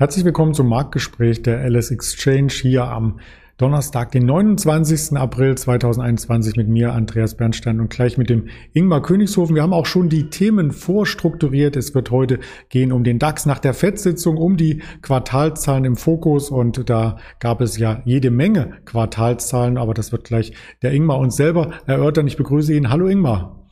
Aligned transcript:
Herzlich 0.00 0.24
willkommen 0.24 0.54
zum 0.54 0.68
Marktgespräch 0.68 1.42
der 1.42 1.68
LS 1.68 1.90
Exchange 1.90 2.52
hier 2.52 2.84
am 2.84 3.18
Donnerstag, 3.56 4.12
den 4.12 4.26
29. 4.26 5.18
April 5.18 5.58
2021 5.58 6.54
mit 6.54 6.68
mir, 6.68 6.92
Andreas 6.92 7.36
Bernstein 7.36 7.80
und 7.80 7.90
gleich 7.90 8.16
mit 8.16 8.30
dem 8.30 8.48
Ingmar 8.74 9.02
Königshofen. 9.02 9.56
Wir 9.56 9.64
haben 9.64 9.72
auch 9.72 9.86
schon 9.86 10.08
die 10.08 10.30
Themen 10.30 10.70
vorstrukturiert. 10.70 11.74
Es 11.74 11.96
wird 11.96 12.12
heute 12.12 12.38
gehen 12.68 12.92
um 12.92 13.02
den 13.02 13.18
DAX 13.18 13.44
nach 13.44 13.58
der 13.58 13.74
FED-Sitzung, 13.74 14.36
um 14.36 14.56
die 14.56 14.84
Quartalzahlen 15.02 15.84
im 15.84 15.96
Fokus 15.96 16.48
und 16.50 16.88
da 16.88 17.16
gab 17.40 17.60
es 17.60 17.76
ja 17.76 18.00
jede 18.04 18.30
Menge 18.30 18.78
Quartalzahlen, 18.84 19.78
aber 19.78 19.94
das 19.94 20.12
wird 20.12 20.22
gleich 20.22 20.52
der 20.82 20.92
Ingmar 20.92 21.18
uns 21.18 21.34
selber 21.34 21.72
erörtern. 21.86 22.28
Ich 22.28 22.36
begrüße 22.36 22.72
ihn. 22.72 22.88
Hallo 22.88 23.08
Ingmar. 23.08 23.66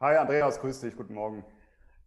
Hi 0.00 0.16
Andreas, 0.16 0.60
grüß 0.60 0.82
dich, 0.82 0.94
guten 0.94 1.14
Morgen. 1.14 1.42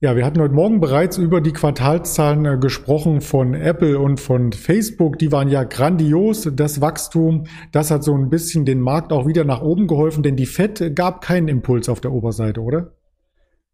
Ja, 0.05 0.15
wir 0.15 0.23
hatten 0.23 0.39
heute 0.39 0.53
Morgen 0.53 0.81
bereits 0.81 1.17
über 1.17 1.41
die 1.41 1.51
Quartalzahlen 1.51 2.45
äh, 2.45 2.57
gesprochen 2.59 3.21
von 3.21 3.55
Apple 3.55 3.97
und 3.97 4.19
von 4.19 4.53
Facebook. 4.53 5.17
Die 5.17 5.31
waren 5.31 5.47
ja 5.47 5.63
grandios. 5.63 6.47
Das 6.53 6.79
Wachstum, 6.79 7.47
das 7.71 7.89
hat 7.89 8.03
so 8.03 8.13
ein 8.13 8.29
bisschen 8.29 8.65
den 8.65 8.81
Markt 8.81 9.11
auch 9.11 9.25
wieder 9.25 9.45
nach 9.45 9.63
oben 9.63 9.87
geholfen, 9.87 10.21
denn 10.21 10.35
die 10.35 10.45
Fed 10.45 10.95
gab 10.95 11.21
keinen 11.21 11.47
Impuls 11.47 11.89
auf 11.89 12.01
der 12.01 12.11
Oberseite, 12.11 12.61
oder? 12.61 12.91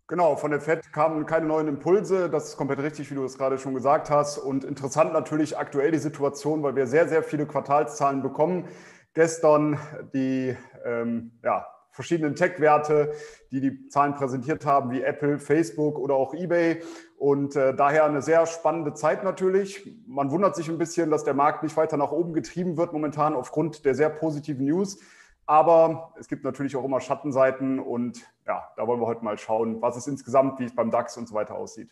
Genau, 0.08 0.38
von 0.38 0.52
der 0.52 0.62
Fed 0.62 0.94
kamen 0.94 1.26
keine 1.26 1.48
neuen 1.48 1.68
Impulse. 1.68 2.30
Das 2.30 2.48
ist 2.48 2.56
komplett 2.56 2.80
richtig, 2.80 3.12
wie 3.12 3.16
du 3.16 3.26
es 3.26 3.38
gerade 3.38 3.58
schon 3.58 3.74
gesagt 3.74 4.10
hast. 4.10 4.38
Und 4.38 4.64
interessant 4.64 5.12
natürlich 5.12 5.58
aktuell 5.58 5.92
die 5.92 5.98
Situation, 5.98 6.64
weil 6.64 6.78
wir 6.78 6.88
sehr, 6.88 7.10
sehr 7.10 7.24
viele 7.24 7.46
Quartalszahlen 7.46 8.22
bekommen. 8.22 8.70
Gestern 9.14 9.78
die 10.14 10.56
ähm, 10.86 11.32
ja, 11.44 11.66
verschiedenen 11.92 12.36
Tech-Werte, 12.36 13.14
die 13.52 13.62
die 13.62 13.88
Zahlen 13.88 14.16
präsentiert 14.16 14.66
haben, 14.66 14.92
wie 14.92 15.02
Apple, 15.02 15.40
Facebook 15.40 16.00
oder 16.00 16.16
auch 16.16 16.34
eBay. 16.34 16.82
Und 17.18 17.56
äh, 17.56 17.76
daher 17.76 18.06
eine 18.06 18.22
sehr 18.22 18.46
spannende 18.46 18.94
Zeit 18.94 19.24
natürlich. 19.24 19.88
Man 20.08 20.32
wundert 20.32 20.56
sich 20.56 20.70
ein 20.70 20.78
bisschen, 20.78 21.12
dass 21.12 21.24
der 21.24 21.34
Markt 21.34 21.64
nicht 21.64 21.78
weiter 21.78 21.98
nach 21.98 22.12
oben 22.12 22.34
getrieben 22.34 22.78
wird 22.78 22.94
momentan 22.94 23.34
aufgrund 23.34 23.86
der 23.86 23.94
sehr 23.94 24.10
positiven 24.10 24.66
News. 24.66 25.00
Aber 25.46 26.14
es 26.18 26.28
gibt 26.28 26.44
natürlich 26.44 26.76
auch 26.76 26.86
immer 26.86 27.02
Schattenseiten 27.02 27.80
und 27.80 28.22
ja, 28.48 28.64
da 28.78 28.88
wollen 28.88 29.02
wir 29.02 29.08
heute 29.08 29.24
mal 29.24 29.38
schauen, 29.38 29.82
was 29.82 29.98
es 29.98 30.08
insgesamt, 30.08 30.60
wie 30.60 30.66
es 30.66 30.76
beim 30.76 30.92
DAX 30.92 31.18
und 31.18 31.28
so 31.28 31.36
weiter 31.36 31.56
aussieht. 31.56 31.90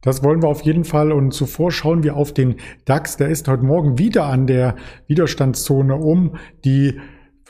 Das 0.00 0.24
wollen 0.24 0.42
wir 0.42 0.48
auf 0.48 0.62
jeden 0.62 0.84
Fall. 0.84 1.12
Und 1.12 1.30
zuvor 1.30 1.70
schauen 1.70 2.02
wir 2.02 2.16
auf 2.16 2.32
den 2.32 2.56
DAX. 2.84 3.16
Der 3.16 3.28
ist 3.28 3.46
heute 3.46 3.62
Morgen 3.62 3.98
wieder 3.98 4.24
an 4.24 4.48
der 4.48 4.74
Widerstandszone 5.06 5.94
um 5.94 6.36
die 6.64 7.00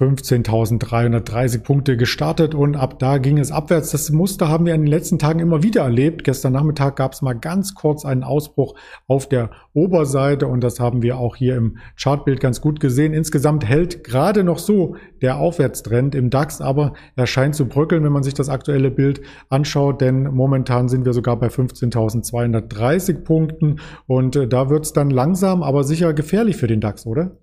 15.330 0.03 1.62
Punkte 1.62 1.97
gestartet 1.97 2.56
und 2.56 2.75
ab 2.75 2.98
da 2.98 3.19
ging 3.19 3.39
es 3.39 3.53
abwärts. 3.53 3.92
Das 3.92 4.11
Muster 4.11 4.48
haben 4.48 4.67
wir 4.67 4.75
in 4.75 4.81
den 4.81 4.91
letzten 4.91 5.20
Tagen 5.20 5.39
immer 5.39 5.62
wieder 5.62 5.83
erlebt. 5.83 6.25
Gestern 6.25 6.53
Nachmittag 6.53 6.97
gab 6.97 7.12
es 7.12 7.22
mal 7.22 7.34
ganz 7.34 7.75
kurz 7.75 8.05
einen 8.05 8.25
Ausbruch 8.25 8.75
auf 9.06 9.28
der 9.28 9.50
Oberseite 9.75 10.48
und 10.48 10.64
das 10.64 10.81
haben 10.81 11.03
wir 11.03 11.19
auch 11.19 11.36
hier 11.36 11.55
im 11.56 11.78
Chartbild 11.97 12.41
ganz 12.41 12.61
gut 12.61 12.81
gesehen. 12.81 13.12
Insgesamt 13.14 13.64
hält 13.64 14.03
gerade 14.03 14.42
noch 14.42 14.59
so 14.59 14.97
der 15.20 15.39
Aufwärtstrend 15.39 16.16
im 16.16 16.31
DAX, 16.31 16.61
aber 16.61 16.94
er 17.14 17.28
scheint 17.28 17.55
zu 17.55 17.66
bröckeln, 17.66 18.03
wenn 18.03 18.12
man 18.12 18.25
sich 18.25 18.34
das 18.34 18.48
aktuelle 18.48 18.91
Bild 18.91 19.22
anschaut, 19.50 20.00
denn 20.00 20.25
momentan 20.25 20.89
sind 20.89 21.05
wir 21.05 21.12
sogar 21.12 21.39
bei 21.39 21.47
15.230 21.47 23.22
Punkten 23.22 23.77
und 24.09 24.34
äh, 24.34 24.48
da 24.48 24.69
wird 24.69 24.84
es 24.84 24.92
dann 24.92 25.11
langsam, 25.11 25.62
aber 25.62 25.84
sicher 25.84 26.12
gefährlich 26.12 26.56
für 26.56 26.66
den 26.66 26.81
DAX, 26.81 27.06
oder? 27.06 27.37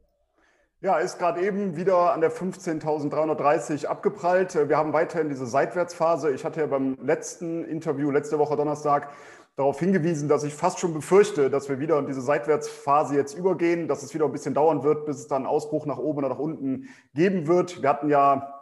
Ja, 0.81 0.97
ist 0.97 1.19
gerade 1.19 1.41
eben 1.41 1.75
wieder 1.75 2.13
an 2.13 2.21
der 2.21 2.31
15.330 2.31 3.87
abgeprallt. 3.87 4.55
Wir 4.69 4.77
haben 4.77 4.93
weiterhin 4.93 5.27
diese 5.27 5.45
Seitwärtsphase. 5.45 6.31
Ich 6.31 6.45
hatte 6.45 6.61
ja 6.61 6.67
beim 6.67 6.97
letzten 7.01 7.65
Interview, 7.65 8.11
letzte 8.11 8.39
Woche 8.39 8.55
Donnerstag, 8.55 9.09
darauf 9.57 9.77
hingewiesen, 9.77 10.29
dass 10.29 10.45
ich 10.45 10.53
fast 10.55 10.79
schon 10.79 10.93
befürchte, 10.93 11.49
dass 11.49 11.67
wir 11.67 11.81
wieder 11.81 11.99
in 11.99 12.07
diese 12.07 12.21
Seitwärtsphase 12.21 13.13
jetzt 13.13 13.37
übergehen, 13.37 13.89
dass 13.89 14.03
es 14.03 14.13
wieder 14.13 14.23
ein 14.23 14.31
bisschen 14.31 14.53
dauern 14.53 14.83
wird, 14.83 15.05
bis 15.05 15.17
es 15.17 15.27
dann 15.27 15.39
einen 15.39 15.47
Ausbruch 15.47 15.85
nach 15.85 15.97
oben 15.97 16.19
oder 16.19 16.29
nach 16.29 16.39
unten 16.39 16.87
geben 17.13 17.47
wird. 17.47 17.81
Wir 17.81 17.89
hatten 17.89 18.07
ja 18.07 18.59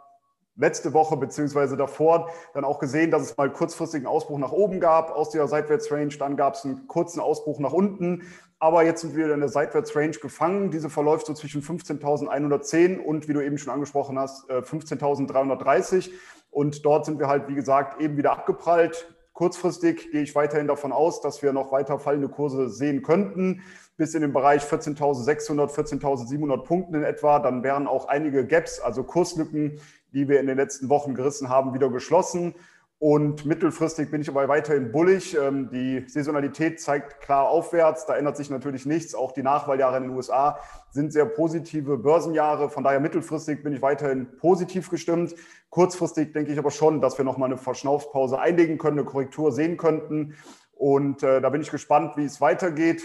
letzte 0.56 0.92
Woche 0.94 1.16
beziehungsweise 1.16 1.76
davor 1.76 2.30
dann 2.52 2.64
auch 2.64 2.80
gesehen, 2.80 3.12
dass 3.12 3.22
es 3.22 3.36
mal 3.36 3.52
kurzfristigen 3.52 4.08
Ausbruch 4.08 4.38
nach 4.38 4.50
oben 4.50 4.80
gab 4.80 5.12
aus 5.12 5.30
der 5.30 5.46
Seitwärtsrange. 5.46 6.18
Dann 6.18 6.36
gab 6.36 6.54
es 6.54 6.64
einen 6.64 6.88
kurzen 6.88 7.20
Ausbruch 7.20 7.60
nach 7.60 7.72
unten. 7.72 8.24
Aber 8.60 8.82
jetzt 8.82 9.02
sind 9.02 9.14
wir 9.14 9.32
in 9.32 9.40
der 9.40 9.48
Seitwärtsrange 9.48 10.18
gefangen. 10.18 10.70
Diese 10.70 10.90
verläuft 10.90 11.26
so 11.26 11.34
zwischen 11.34 11.62
15.110 11.62 12.98
und, 12.98 13.28
wie 13.28 13.32
du 13.32 13.40
eben 13.40 13.56
schon 13.56 13.72
angesprochen 13.72 14.18
hast, 14.18 14.50
15.330. 14.50 16.08
Äh, 16.08 16.12
und 16.50 16.84
dort 16.84 17.06
sind 17.06 17.20
wir 17.20 17.28
halt, 17.28 17.46
wie 17.48 17.54
gesagt, 17.54 18.00
eben 18.00 18.16
wieder 18.16 18.32
abgeprallt. 18.32 19.14
Kurzfristig 19.32 20.10
gehe 20.10 20.22
ich 20.22 20.34
weiterhin 20.34 20.66
davon 20.66 20.90
aus, 20.90 21.20
dass 21.20 21.42
wir 21.42 21.52
noch 21.52 21.70
weiter 21.70 22.00
fallende 22.00 22.28
Kurse 22.28 22.68
sehen 22.68 23.02
könnten, 23.02 23.62
bis 23.96 24.14
in 24.14 24.22
den 24.22 24.32
Bereich 24.32 24.64
14.600, 24.64 25.70
14.700 25.70 26.64
Punkten 26.64 26.96
in 26.96 27.04
etwa. 27.04 27.38
Dann 27.38 27.62
wären 27.62 27.86
auch 27.86 28.08
einige 28.08 28.44
Gaps, 28.44 28.80
also 28.80 29.04
Kurslücken, 29.04 29.80
die 30.12 30.28
wir 30.28 30.40
in 30.40 30.48
den 30.48 30.56
letzten 30.56 30.88
Wochen 30.88 31.14
gerissen 31.14 31.48
haben, 31.48 31.72
wieder 31.74 31.90
geschlossen. 31.90 32.56
Und 33.00 33.46
mittelfristig 33.46 34.10
bin 34.10 34.20
ich 34.20 34.28
aber 34.28 34.48
weiterhin 34.48 34.90
bullig. 34.90 35.36
Ähm, 35.36 35.70
die 35.70 36.04
Saisonalität 36.08 36.80
zeigt 36.80 37.20
klar 37.20 37.48
aufwärts. 37.48 38.06
Da 38.06 38.16
ändert 38.16 38.36
sich 38.36 38.50
natürlich 38.50 38.86
nichts. 38.86 39.14
Auch 39.14 39.30
die 39.30 39.44
Nachwahljahre 39.44 39.98
in 39.98 40.04
den 40.04 40.12
USA 40.12 40.58
sind 40.90 41.12
sehr 41.12 41.26
positive 41.26 41.96
Börsenjahre. 41.96 42.70
Von 42.70 42.82
daher 42.82 42.98
mittelfristig 42.98 43.62
bin 43.62 43.72
ich 43.72 43.82
weiterhin 43.82 44.26
positiv 44.38 44.90
gestimmt. 44.90 45.36
Kurzfristig 45.70 46.32
denke 46.32 46.52
ich 46.52 46.58
aber 46.58 46.72
schon, 46.72 47.00
dass 47.00 47.18
wir 47.18 47.24
nochmal 47.24 47.50
eine 47.50 47.56
Verschnaufspause 47.56 48.40
einlegen 48.40 48.78
können, 48.78 48.98
eine 48.98 49.06
Korrektur 49.06 49.52
sehen 49.52 49.76
könnten. 49.76 50.34
Und 50.74 51.22
äh, 51.22 51.40
da 51.40 51.50
bin 51.50 51.60
ich 51.60 51.70
gespannt, 51.70 52.16
wie 52.16 52.24
es 52.24 52.40
weitergeht 52.40 53.02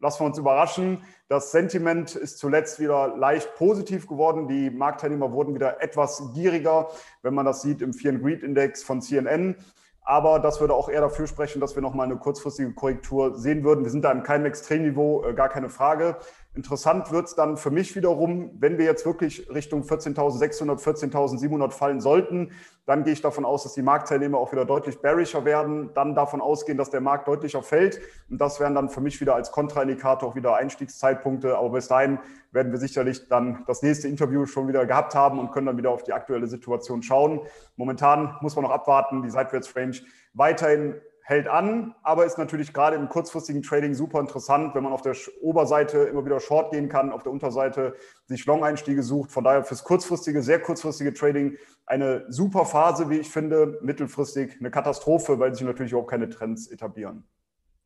lassen 0.00 0.20
wir 0.20 0.26
uns 0.26 0.38
überraschen. 0.38 1.02
Das 1.28 1.52
Sentiment 1.52 2.14
ist 2.14 2.38
zuletzt 2.38 2.80
wieder 2.80 3.16
leicht 3.16 3.54
positiv 3.56 4.06
geworden. 4.06 4.48
Die 4.48 4.70
Marktteilnehmer 4.70 5.32
wurden 5.32 5.54
wieder 5.54 5.82
etwas 5.82 6.32
gieriger, 6.34 6.88
wenn 7.22 7.34
man 7.34 7.46
das 7.46 7.62
sieht 7.62 7.82
im 7.82 7.92
Fear 7.92 8.14
and 8.14 8.22
Greed 8.22 8.42
Index 8.42 8.82
von 8.82 9.00
CNN. 9.00 9.56
Aber 10.02 10.38
das 10.38 10.60
würde 10.60 10.72
auch 10.72 10.88
eher 10.88 11.00
dafür 11.00 11.26
sprechen, 11.26 11.60
dass 11.60 11.74
wir 11.74 11.82
nochmal 11.82 12.06
eine 12.06 12.16
kurzfristige 12.16 12.72
Korrektur 12.72 13.36
sehen 13.36 13.64
würden. 13.64 13.82
Wir 13.82 13.90
sind 13.90 14.04
da 14.04 14.12
in 14.12 14.22
keinem 14.22 14.46
Extremniveau, 14.46 15.24
äh, 15.24 15.34
gar 15.34 15.48
keine 15.48 15.68
Frage. 15.68 16.16
Interessant 16.56 17.12
wird 17.12 17.26
es 17.26 17.34
dann 17.34 17.58
für 17.58 17.70
mich 17.70 17.94
wiederum, 17.96 18.50
wenn 18.58 18.78
wir 18.78 18.86
jetzt 18.86 19.04
wirklich 19.04 19.46
Richtung 19.50 19.82
14.600, 19.82 20.82
14.700 20.82 21.70
fallen 21.70 22.00
sollten, 22.00 22.50
dann 22.86 23.04
gehe 23.04 23.12
ich 23.12 23.20
davon 23.20 23.44
aus, 23.44 23.64
dass 23.64 23.74
die 23.74 23.82
Marktteilnehmer 23.82 24.38
auch 24.38 24.52
wieder 24.52 24.64
deutlich 24.64 24.98
bearischer 25.00 25.44
werden, 25.44 25.90
dann 25.92 26.14
davon 26.14 26.40
ausgehen, 26.40 26.78
dass 26.78 26.88
der 26.88 27.02
Markt 27.02 27.28
deutlicher 27.28 27.62
fällt. 27.62 28.00
Und 28.30 28.40
das 28.40 28.58
wären 28.58 28.74
dann 28.74 28.88
für 28.88 29.02
mich 29.02 29.20
wieder 29.20 29.34
als 29.34 29.52
Kontraindikator 29.52 30.30
auch 30.30 30.34
wieder 30.34 30.56
Einstiegszeitpunkte. 30.56 31.58
Aber 31.58 31.70
bis 31.70 31.88
dahin 31.88 32.20
werden 32.52 32.72
wir 32.72 32.78
sicherlich 32.78 33.28
dann 33.28 33.64
das 33.66 33.82
nächste 33.82 34.08
Interview 34.08 34.46
schon 34.46 34.66
wieder 34.66 34.86
gehabt 34.86 35.14
haben 35.14 35.38
und 35.38 35.52
können 35.52 35.66
dann 35.66 35.76
wieder 35.76 35.90
auf 35.90 36.04
die 36.04 36.14
aktuelle 36.14 36.46
Situation 36.46 37.02
schauen. 37.02 37.40
Momentan 37.76 38.36
muss 38.40 38.56
man 38.56 38.64
noch 38.64 38.70
abwarten, 38.70 39.22
die 39.22 39.30
Seitwärtsrange 39.30 40.00
weiterhin 40.32 40.94
hält 41.26 41.48
an, 41.48 41.92
aber 42.04 42.24
ist 42.24 42.38
natürlich 42.38 42.72
gerade 42.72 42.94
im 42.94 43.08
kurzfristigen 43.08 43.60
Trading 43.60 43.94
super 43.94 44.20
interessant, 44.20 44.76
wenn 44.76 44.84
man 44.84 44.92
auf 44.92 45.02
der 45.02 45.16
Oberseite 45.42 45.98
immer 45.98 46.24
wieder 46.24 46.38
Short 46.38 46.70
gehen 46.70 46.88
kann, 46.88 47.10
auf 47.10 47.24
der 47.24 47.32
Unterseite 47.32 47.96
sich 48.26 48.46
Long-Einstiege 48.46 49.02
sucht. 49.02 49.32
Von 49.32 49.42
daher 49.42 49.64
fürs 49.64 49.82
kurzfristige, 49.82 50.40
sehr 50.40 50.60
kurzfristige 50.60 51.12
Trading 51.12 51.56
eine 51.84 52.24
super 52.28 52.64
Phase, 52.64 53.10
wie 53.10 53.16
ich 53.16 53.28
finde, 53.28 53.76
mittelfristig 53.82 54.58
eine 54.60 54.70
Katastrophe, 54.70 55.40
weil 55.40 55.52
sich 55.52 55.66
natürlich 55.66 55.90
überhaupt 55.90 56.12
keine 56.12 56.28
Trends 56.28 56.68
etablieren. 56.68 57.24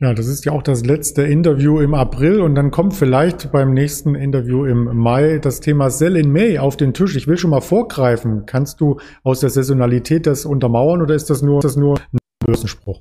Ja, 0.00 0.12
das 0.12 0.26
ist 0.26 0.44
ja 0.44 0.52
auch 0.52 0.62
das 0.62 0.84
letzte 0.84 1.22
Interview 1.22 1.80
im 1.80 1.94
April 1.94 2.42
und 2.42 2.54
dann 2.54 2.70
kommt 2.70 2.92
vielleicht 2.92 3.52
beim 3.52 3.72
nächsten 3.72 4.14
Interview 4.14 4.66
im 4.66 4.98
Mai 4.98 5.38
das 5.38 5.60
Thema 5.60 5.88
Sell 5.88 6.16
in 6.16 6.30
May 6.30 6.58
auf 6.58 6.76
den 6.76 6.92
Tisch. 6.92 7.16
Ich 7.16 7.26
will 7.26 7.38
schon 7.38 7.50
mal 7.50 7.62
vorgreifen. 7.62 8.44
Kannst 8.44 8.82
du 8.82 9.00
aus 9.22 9.40
der 9.40 9.48
Saisonalität 9.48 10.26
das 10.26 10.44
untermauern 10.44 11.00
oder 11.00 11.14
ist 11.14 11.30
das 11.30 11.40
nur, 11.40 11.60
ist 11.60 11.64
das 11.64 11.76
nur 11.76 11.98
ein 11.98 12.18
Börsenspruch? 12.44 13.00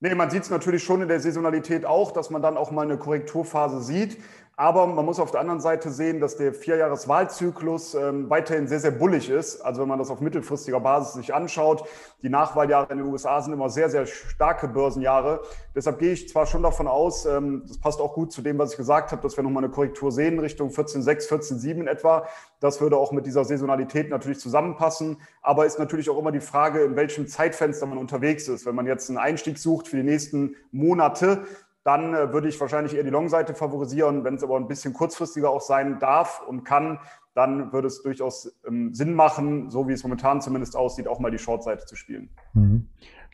Nee, 0.00 0.14
man 0.14 0.30
sieht 0.30 0.44
es 0.44 0.50
natürlich 0.50 0.84
schon 0.84 1.02
in 1.02 1.08
der 1.08 1.18
Saisonalität 1.18 1.84
auch, 1.84 2.12
dass 2.12 2.30
man 2.30 2.40
dann 2.40 2.56
auch 2.56 2.70
mal 2.70 2.82
eine 2.82 2.98
Korrekturphase 2.98 3.82
sieht. 3.82 4.18
Aber 4.60 4.88
man 4.88 5.04
muss 5.04 5.20
auf 5.20 5.30
der 5.30 5.38
anderen 5.38 5.60
Seite 5.60 5.88
sehen, 5.92 6.18
dass 6.18 6.36
der 6.36 6.52
Vierjahreswahlzyklus 6.52 7.94
ähm, 7.94 8.28
weiterhin 8.28 8.66
sehr, 8.66 8.80
sehr 8.80 8.90
bullig 8.90 9.30
ist. 9.30 9.60
Also 9.60 9.82
wenn 9.82 9.88
man 9.88 10.00
das 10.00 10.10
auf 10.10 10.20
mittelfristiger 10.20 10.80
Basis 10.80 11.14
sich 11.14 11.32
anschaut, 11.32 11.84
die 12.24 12.28
Nachwahljahre 12.28 12.90
in 12.90 12.98
den 12.98 13.06
USA 13.06 13.40
sind 13.40 13.52
immer 13.52 13.70
sehr, 13.70 13.88
sehr 13.88 14.04
starke 14.06 14.66
Börsenjahre. 14.66 15.42
Deshalb 15.76 16.00
gehe 16.00 16.12
ich 16.12 16.28
zwar 16.28 16.44
schon 16.44 16.64
davon 16.64 16.88
aus, 16.88 17.24
ähm, 17.24 17.62
das 17.68 17.78
passt 17.78 18.00
auch 18.00 18.14
gut 18.14 18.32
zu 18.32 18.42
dem, 18.42 18.58
was 18.58 18.72
ich 18.72 18.76
gesagt 18.76 19.12
habe, 19.12 19.22
dass 19.22 19.36
wir 19.36 19.44
nochmal 19.44 19.62
eine 19.62 19.72
Korrektur 19.72 20.10
sehen 20.10 20.40
Richtung 20.40 20.70
14,6, 20.70 21.28
14,7 21.28 21.88
etwa. 21.88 22.26
Das 22.58 22.80
würde 22.80 22.96
auch 22.96 23.12
mit 23.12 23.26
dieser 23.26 23.44
Saisonalität 23.44 24.10
natürlich 24.10 24.40
zusammenpassen. 24.40 25.18
Aber 25.40 25.66
ist 25.66 25.78
natürlich 25.78 26.10
auch 26.10 26.18
immer 26.18 26.32
die 26.32 26.40
Frage, 26.40 26.82
in 26.82 26.96
welchem 26.96 27.28
Zeitfenster 27.28 27.86
man 27.86 27.96
unterwegs 27.96 28.48
ist. 28.48 28.66
Wenn 28.66 28.74
man 28.74 28.88
jetzt 28.88 29.08
einen 29.08 29.18
Einstieg 29.18 29.56
sucht 29.56 29.86
für 29.86 29.98
die 29.98 30.02
nächsten 30.02 30.56
Monate, 30.72 31.44
dann 31.88 32.12
äh, 32.12 32.34
würde 32.34 32.48
ich 32.48 32.60
wahrscheinlich 32.60 32.94
eher 32.94 33.02
die 33.02 33.08
Long-Seite 33.08 33.54
favorisieren. 33.54 34.22
Wenn 34.22 34.34
es 34.34 34.42
aber 34.42 34.56
ein 34.56 34.68
bisschen 34.68 34.92
kurzfristiger 34.92 35.48
auch 35.48 35.62
sein 35.62 35.98
darf 35.98 36.42
und 36.46 36.62
kann, 36.64 37.00
dann 37.38 37.72
würde 37.72 37.86
es 37.86 38.02
durchaus 38.02 38.52
ähm, 38.66 38.92
Sinn 38.92 39.14
machen, 39.14 39.70
so 39.70 39.86
wie 39.86 39.92
es 39.92 40.02
momentan 40.02 40.40
zumindest 40.40 40.76
aussieht, 40.76 41.06
auch 41.06 41.20
mal 41.20 41.30
die 41.30 41.38
Short-Seite 41.38 41.86
zu 41.86 41.94
spielen. 41.94 42.30
Mhm. 42.52 42.88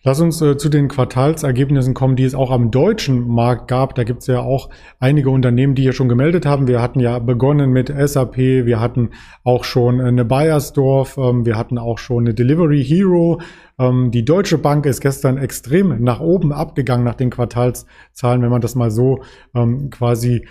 Lass 0.06 0.20
uns 0.20 0.42
äh, 0.42 0.58
zu 0.58 0.68
den 0.68 0.88
Quartalsergebnissen 0.88 1.94
kommen, 1.94 2.14
die 2.14 2.24
es 2.24 2.34
auch 2.34 2.50
am 2.50 2.70
deutschen 2.70 3.26
Markt 3.26 3.68
gab. 3.68 3.94
Da 3.94 4.04
gibt 4.04 4.20
es 4.20 4.26
ja 4.26 4.40
auch 4.40 4.68
einige 5.00 5.30
Unternehmen, 5.30 5.74
die 5.74 5.80
hier 5.80 5.94
schon 5.94 6.10
gemeldet 6.10 6.44
haben. 6.44 6.68
Wir 6.68 6.82
hatten 6.82 7.00
ja 7.00 7.18
begonnen 7.18 7.70
mit 7.70 7.88
SAP, 7.88 8.36
wir 8.36 8.80
hatten 8.80 9.12
auch 9.42 9.64
schon 9.64 10.02
eine 10.02 10.26
Bayersdorf, 10.26 11.16
ähm, 11.16 11.46
wir 11.46 11.56
hatten 11.56 11.78
auch 11.78 11.96
schon 11.96 12.24
eine 12.24 12.34
Delivery 12.34 12.84
Hero. 12.84 13.40
Ähm, 13.78 14.10
die 14.10 14.26
Deutsche 14.26 14.58
Bank 14.58 14.84
ist 14.84 15.00
gestern 15.00 15.38
extrem 15.38 16.04
nach 16.04 16.20
oben 16.20 16.52
abgegangen 16.52 17.06
nach 17.06 17.14
den 17.14 17.30
Quartalszahlen, 17.30 18.42
wenn 18.42 18.50
man 18.50 18.60
das 18.60 18.74
mal 18.74 18.90
so 18.90 19.22
ähm, 19.54 19.88
quasi 19.88 20.46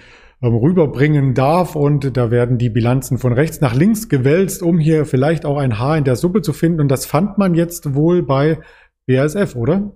rüberbringen 0.52 1.34
darf. 1.34 1.76
Und 1.76 2.18
da 2.18 2.32
werden 2.32 2.58
die 2.58 2.70
Bilanzen 2.70 3.18
von 3.18 3.34
rechts 3.34 3.62
nach 3.62 3.76
links 3.76 4.10
gewälzt, 4.10 4.62
um 4.62 4.80
hier 4.80 5.06
vielleicht 5.06 5.46
auch 5.46 5.58
ein 5.58 5.80
Haar 5.80 5.98
in 5.98 6.04
der 6.04 6.16
Suppe 6.16 6.42
zu 6.42 6.54
finden. 6.54 6.82
Und 6.82 6.90
das 6.90 7.06
fand 7.06 7.38
man 7.38 7.56
jetzt 7.56 7.96
wohl 7.96 8.24
bei 8.24 8.60
BASF, 9.08 9.56
oder? 9.56 9.92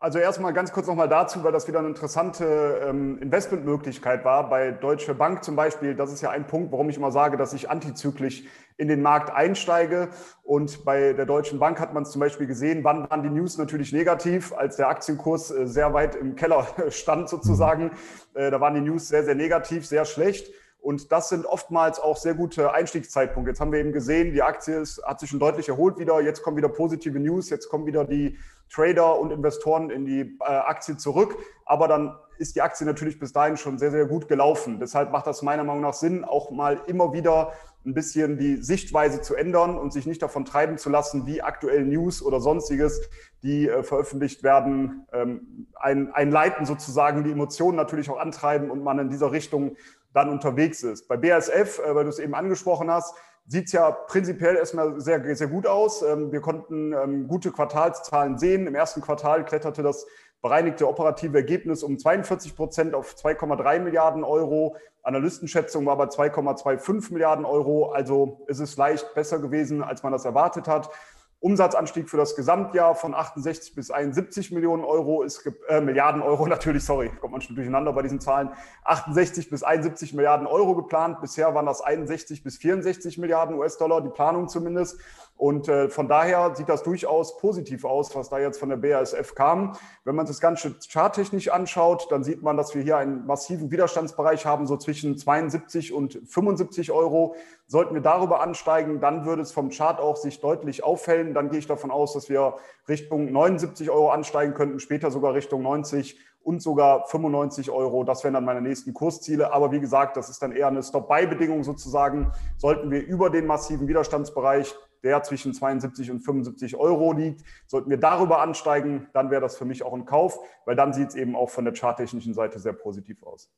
Also 0.00 0.20
erstmal 0.20 0.52
ganz 0.52 0.70
kurz 0.70 0.86
nochmal 0.86 1.08
dazu, 1.08 1.42
weil 1.42 1.50
das 1.50 1.66
wieder 1.66 1.80
eine 1.80 1.88
interessante 1.88 2.80
ähm, 2.86 3.18
Investmentmöglichkeit 3.20 4.24
war. 4.24 4.48
Bei 4.48 4.70
Deutsche 4.70 5.12
Bank 5.12 5.42
zum 5.42 5.56
Beispiel, 5.56 5.96
das 5.96 6.12
ist 6.12 6.20
ja 6.20 6.30
ein 6.30 6.46
Punkt, 6.46 6.70
warum 6.70 6.88
ich 6.88 6.96
immer 6.96 7.10
sage, 7.10 7.36
dass 7.36 7.52
ich 7.52 7.68
antizyklisch 7.68 8.44
in 8.76 8.86
den 8.86 9.02
Markt 9.02 9.34
einsteige. 9.34 10.10
Und 10.44 10.84
bei 10.84 11.14
der 11.14 11.26
Deutschen 11.26 11.58
Bank 11.58 11.80
hat 11.80 11.94
man 11.94 12.04
es 12.04 12.12
zum 12.12 12.20
Beispiel 12.20 12.46
gesehen, 12.46 12.84
wann 12.84 13.10
waren 13.10 13.24
die 13.24 13.28
News 13.28 13.58
natürlich 13.58 13.92
negativ, 13.92 14.52
als 14.52 14.76
der 14.76 14.86
Aktienkurs 14.86 15.50
äh, 15.50 15.66
sehr 15.66 15.92
weit 15.92 16.14
im 16.14 16.36
Keller 16.36 16.64
stand 16.90 17.28
sozusagen. 17.28 17.90
Äh, 18.34 18.52
da 18.52 18.60
waren 18.60 18.74
die 18.74 18.88
News 18.88 19.08
sehr, 19.08 19.24
sehr 19.24 19.34
negativ, 19.34 19.84
sehr 19.84 20.04
schlecht. 20.04 20.52
Und 20.88 21.12
das 21.12 21.28
sind 21.28 21.44
oftmals 21.44 22.00
auch 22.00 22.16
sehr 22.16 22.32
gute 22.32 22.72
Einstiegszeitpunkte. 22.72 23.50
Jetzt 23.50 23.60
haben 23.60 23.72
wir 23.72 23.78
eben 23.78 23.92
gesehen, 23.92 24.32
die 24.32 24.42
Aktie 24.42 24.74
ist, 24.74 25.02
hat 25.04 25.20
sich 25.20 25.28
schon 25.28 25.38
deutlich 25.38 25.68
erholt 25.68 25.98
wieder. 25.98 26.18
Jetzt 26.22 26.42
kommen 26.42 26.56
wieder 26.56 26.70
positive 26.70 27.20
News. 27.20 27.50
Jetzt 27.50 27.68
kommen 27.68 27.84
wieder 27.84 28.06
die 28.06 28.38
Trader 28.72 29.18
und 29.20 29.30
Investoren 29.30 29.90
in 29.90 30.06
die 30.06 30.38
äh, 30.40 30.44
Aktie 30.44 30.96
zurück. 30.96 31.36
Aber 31.66 31.88
dann 31.88 32.16
ist 32.38 32.56
die 32.56 32.62
Aktie 32.62 32.86
natürlich 32.86 33.18
bis 33.18 33.34
dahin 33.34 33.58
schon 33.58 33.78
sehr, 33.78 33.90
sehr 33.90 34.06
gut 34.06 34.28
gelaufen. 34.28 34.78
Deshalb 34.80 35.12
macht 35.12 35.26
das 35.26 35.42
meiner 35.42 35.62
Meinung 35.62 35.82
nach 35.82 35.92
Sinn, 35.92 36.24
auch 36.24 36.50
mal 36.50 36.80
immer 36.86 37.12
wieder 37.12 37.52
ein 37.84 37.92
bisschen 37.92 38.38
die 38.38 38.56
Sichtweise 38.56 39.20
zu 39.20 39.34
ändern 39.34 39.76
und 39.76 39.92
sich 39.92 40.06
nicht 40.06 40.22
davon 40.22 40.46
treiben 40.46 40.78
zu 40.78 40.88
lassen, 40.88 41.26
wie 41.26 41.42
aktuell 41.42 41.84
News 41.84 42.22
oder 42.22 42.40
sonstiges, 42.40 43.10
die 43.42 43.68
äh, 43.68 43.82
veröffentlicht 43.82 44.42
werden, 44.42 45.06
ähm, 45.12 45.66
ein, 45.74 46.12
einleiten 46.12 46.66
sozusagen, 46.66 47.24
die 47.24 47.32
Emotionen 47.32 47.76
natürlich 47.76 48.10
auch 48.10 48.18
antreiben 48.18 48.70
und 48.70 48.82
man 48.82 48.98
in 48.98 49.10
dieser 49.10 49.32
Richtung 49.32 49.76
dann 50.12 50.30
unterwegs 50.30 50.82
ist. 50.82 51.08
Bei 51.08 51.16
BASF, 51.16 51.78
äh, 51.78 51.94
weil 51.94 52.04
du 52.04 52.10
es 52.10 52.18
eben 52.18 52.34
angesprochen 52.34 52.90
hast, 52.90 53.14
sieht 53.46 53.66
es 53.66 53.72
ja 53.72 53.90
prinzipiell 53.90 54.56
erstmal 54.56 55.00
sehr, 55.00 55.34
sehr 55.34 55.48
gut 55.48 55.66
aus. 55.66 56.02
Ähm, 56.02 56.30
wir 56.32 56.40
konnten 56.40 56.92
ähm, 56.92 57.28
gute 57.28 57.50
Quartalszahlen 57.50 58.38
sehen. 58.38 58.66
Im 58.66 58.74
ersten 58.74 59.00
Quartal 59.00 59.44
kletterte 59.44 59.82
das 59.82 60.06
bereinigte 60.42 60.86
operative 60.86 61.36
Ergebnis 61.36 61.82
um 61.82 61.98
42 61.98 62.54
Prozent 62.54 62.94
auf 62.94 63.14
2,3 63.14 63.80
Milliarden 63.80 64.22
Euro. 64.22 64.76
Analystenschätzung 65.02 65.86
war 65.86 65.96
bei 65.96 66.04
2,25 66.04 67.12
Milliarden 67.12 67.44
Euro. 67.44 67.90
Also 67.90 68.44
ist 68.46 68.60
es 68.60 68.76
leicht 68.76 69.14
besser 69.14 69.38
gewesen, 69.38 69.82
als 69.82 70.02
man 70.02 70.12
das 70.12 70.24
erwartet 70.24 70.68
hat. 70.68 70.90
Umsatzanstieg 71.40 72.10
für 72.10 72.16
das 72.16 72.34
Gesamtjahr 72.34 72.96
von 72.96 73.14
68 73.14 73.74
bis 73.74 73.92
71 73.92 74.50
Millionen 74.50 74.84
Euro 74.84 75.22
ist, 75.22 75.48
äh, 75.68 75.80
Milliarden 75.80 76.20
Euro 76.20 76.46
natürlich, 76.48 76.84
sorry, 76.84 77.10
kommt 77.20 77.32
man 77.32 77.40
schon 77.40 77.54
durcheinander 77.54 77.92
bei 77.92 78.02
diesen 78.02 78.20
Zahlen. 78.20 78.50
68 78.84 79.48
bis 79.48 79.62
71 79.62 80.14
Milliarden 80.14 80.48
Euro 80.48 80.74
geplant. 80.74 81.20
Bisher 81.20 81.54
waren 81.54 81.66
das 81.66 81.80
61 81.80 82.42
bis 82.42 82.58
64 82.58 83.18
Milliarden 83.18 83.56
US-Dollar, 83.56 84.00
die 84.00 84.10
Planung 84.10 84.48
zumindest. 84.48 85.00
Und 85.38 85.68
äh, 85.68 85.88
von 85.88 86.08
daher 86.08 86.56
sieht 86.56 86.68
das 86.68 86.82
durchaus 86.82 87.36
positiv 87.36 87.84
aus, 87.84 88.14
was 88.16 88.28
da 88.28 88.40
jetzt 88.40 88.58
von 88.58 88.70
der 88.70 88.76
BASF 88.76 89.36
kam. 89.36 89.76
Wenn 90.02 90.16
man 90.16 90.26
das 90.26 90.40
Ganze 90.40 90.74
charttechnisch 90.90 91.48
anschaut, 91.48 92.08
dann 92.10 92.24
sieht 92.24 92.42
man, 92.42 92.56
dass 92.56 92.74
wir 92.74 92.82
hier 92.82 92.96
einen 92.96 93.24
massiven 93.24 93.70
Widerstandsbereich 93.70 94.46
haben, 94.46 94.66
so 94.66 94.76
zwischen 94.76 95.16
72 95.16 95.92
und 95.92 96.20
75 96.26 96.90
Euro. 96.90 97.36
Sollten 97.68 97.94
wir 97.94 98.02
darüber 98.02 98.40
ansteigen, 98.40 99.00
dann 99.00 99.26
würde 99.26 99.42
es 99.42 99.52
vom 99.52 99.70
Chart 99.70 100.00
auch 100.00 100.16
sich 100.16 100.40
deutlich 100.40 100.82
aufhellen. 100.82 101.34
Dann 101.34 101.50
gehe 101.50 101.60
ich 101.60 101.68
davon 101.68 101.92
aus, 101.92 102.14
dass 102.14 102.28
wir 102.28 102.56
Richtung 102.88 103.30
79 103.30 103.90
Euro 103.90 104.10
ansteigen 104.10 104.54
könnten, 104.54 104.80
später 104.80 105.12
sogar 105.12 105.34
Richtung 105.34 105.62
90 105.62 106.18
und 106.42 106.62
sogar 106.62 107.06
95 107.06 107.70
Euro. 107.70 108.02
Das 108.02 108.24
wären 108.24 108.34
dann 108.34 108.44
meine 108.44 108.62
nächsten 108.62 108.92
Kursziele. 108.92 109.52
Aber 109.52 109.70
wie 109.70 109.78
gesagt, 109.78 110.16
das 110.16 110.30
ist 110.30 110.42
dann 110.42 110.50
eher 110.50 110.66
eine 110.66 110.82
Stop-by-Bedingung 110.82 111.62
sozusagen. 111.62 112.32
Sollten 112.56 112.90
wir 112.90 113.06
über 113.06 113.30
den 113.30 113.46
massiven 113.46 113.86
Widerstandsbereich 113.86 114.74
der 115.02 115.22
zwischen 115.22 115.54
72 115.54 116.10
und 116.10 116.20
75 116.20 116.76
Euro 116.76 117.12
liegt. 117.12 117.42
Sollten 117.66 117.90
wir 117.90 117.98
darüber 117.98 118.40
ansteigen, 118.40 119.08
dann 119.12 119.30
wäre 119.30 119.40
das 119.40 119.56
für 119.56 119.64
mich 119.64 119.82
auch 119.82 119.94
ein 119.94 120.04
Kauf, 120.04 120.38
weil 120.64 120.76
dann 120.76 120.92
sieht 120.92 121.08
es 121.08 121.14
eben 121.14 121.36
auch 121.36 121.50
von 121.50 121.64
der 121.64 121.74
charttechnischen 121.74 122.34
Seite 122.34 122.58
sehr 122.58 122.72
positiv 122.72 123.22
aus. 123.22 123.50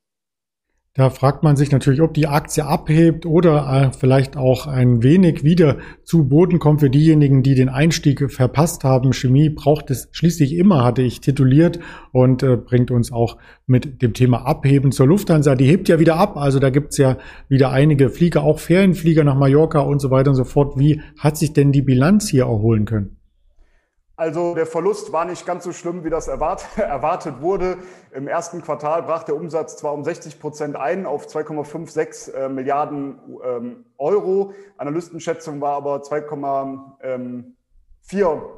Da 0.94 1.08
fragt 1.08 1.44
man 1.44 1.54
sich 1.54 1.70
natürlich, 1.70 2.00
ob 2.00 2.14
die 2.14 2.26
Aktie 2.26 2.66
abhebt 2.66 3.24
oder 3.24 3.92
äh, 3.92 3.96
vielleicht 3.96 4.36
auch 4.36 4.66
ein 4.66 5.04
wenig 5.04 5.44
wieder 5.44 5.78
zu 6.02 6.26
Boden 6.26 6.58
kommt 6.58 6.80
für 6.80 6.90
diejenigen, 6.90 7.44
die 7.44 7.54
den 7.54 7.68
Einstieg 7.68 8.28
verpasst 8.32 8.82
haben. 8.82 9.12
Chemie 9.12 9.50
braucht 9.50 9.92
es 9.92 10.08
schließlich 10.10 10.56
immer, 10.56 10.82
hatte 10.82 11.02
ich 11.02 11.20
tituliert 11.20 11.78
und 12.10 12.42
äh, 12.42 12.56
bringt 12.56 12.90
uns 12.90 13.12
auch 13.12 13.36
mit 13.68 14.02
dem 14.02 14.14
Thema 14.14 14.44
Abheben 14.46 14.90
zur 14.90 15.06
Lufthansa. 15.06 15.54
Die 15.54 15.66
hebt 15.66 15.88
ja 15.88 16.00
wieder 16.00 16.16
ab, 16.16 16.36
also 16.36 16.58
da 16.58 16.70
gibt's 16.70 16.98
ja 16.98 17.18
wieder 17.48 17.70
einige 17.70 18.10
Flieger, 18.10 18.42
auch 18.42 18.58
Ferienflieger 18.58 19.22
nach 19.22 19.36
Mallorca 19.36 19.78
und 19.78 20.00
so 20.00 20.10
weiter 20.10 20.30
und 20.30 20.36
so 20.36 20.44
fort. 20.44 20.76
Wie 20.76 21.02
hat 21.16 21.36
sich 21.36 21.52
denn 21.52 21.70
die 21.70 21.82
Bilanz 21.82 22.28
hier 22.28 22.46
erholen 22.46 22.84
können? 22.84 23.19
Also 24.20 24.54
der 24.54 24.66
Verlust 24.66 25.14
war 25.14 25.24
nicht 25.24 25.46
ganz 25.46 25.64
so 25.64 25.72
schlimm, 25.72 26.04
wie 26.04 26.10
das 26.10 26.28
erwart 26.28 26.66
erwartet 26.76 27.40
wurde. 27.40 27.78
Im 28.12 28.28
ersten 28.28 28.60
Quartal 28.60 29.02
brach 29.02 29.22
der 29.22 29.34
Umsatz 29.34 29.78
zwar 29.78 29.94
um 29.94 30.04
60 30.04 30.38
Prozent 30.38 30.76
ein 30.76 31.06
auf 31.06 31.26
2,56 31.26 32.34
äh, 32.34 32.50
Milliarden 32.50 33.18
ähm, 33.42 33.86
Euro. 33.96 34.52
Analystenschätzung 34.76 35.62
war 35.62 35.74
aber 35.74 36.02
2,4 36.02 36.92
ähm, 37.02 37.56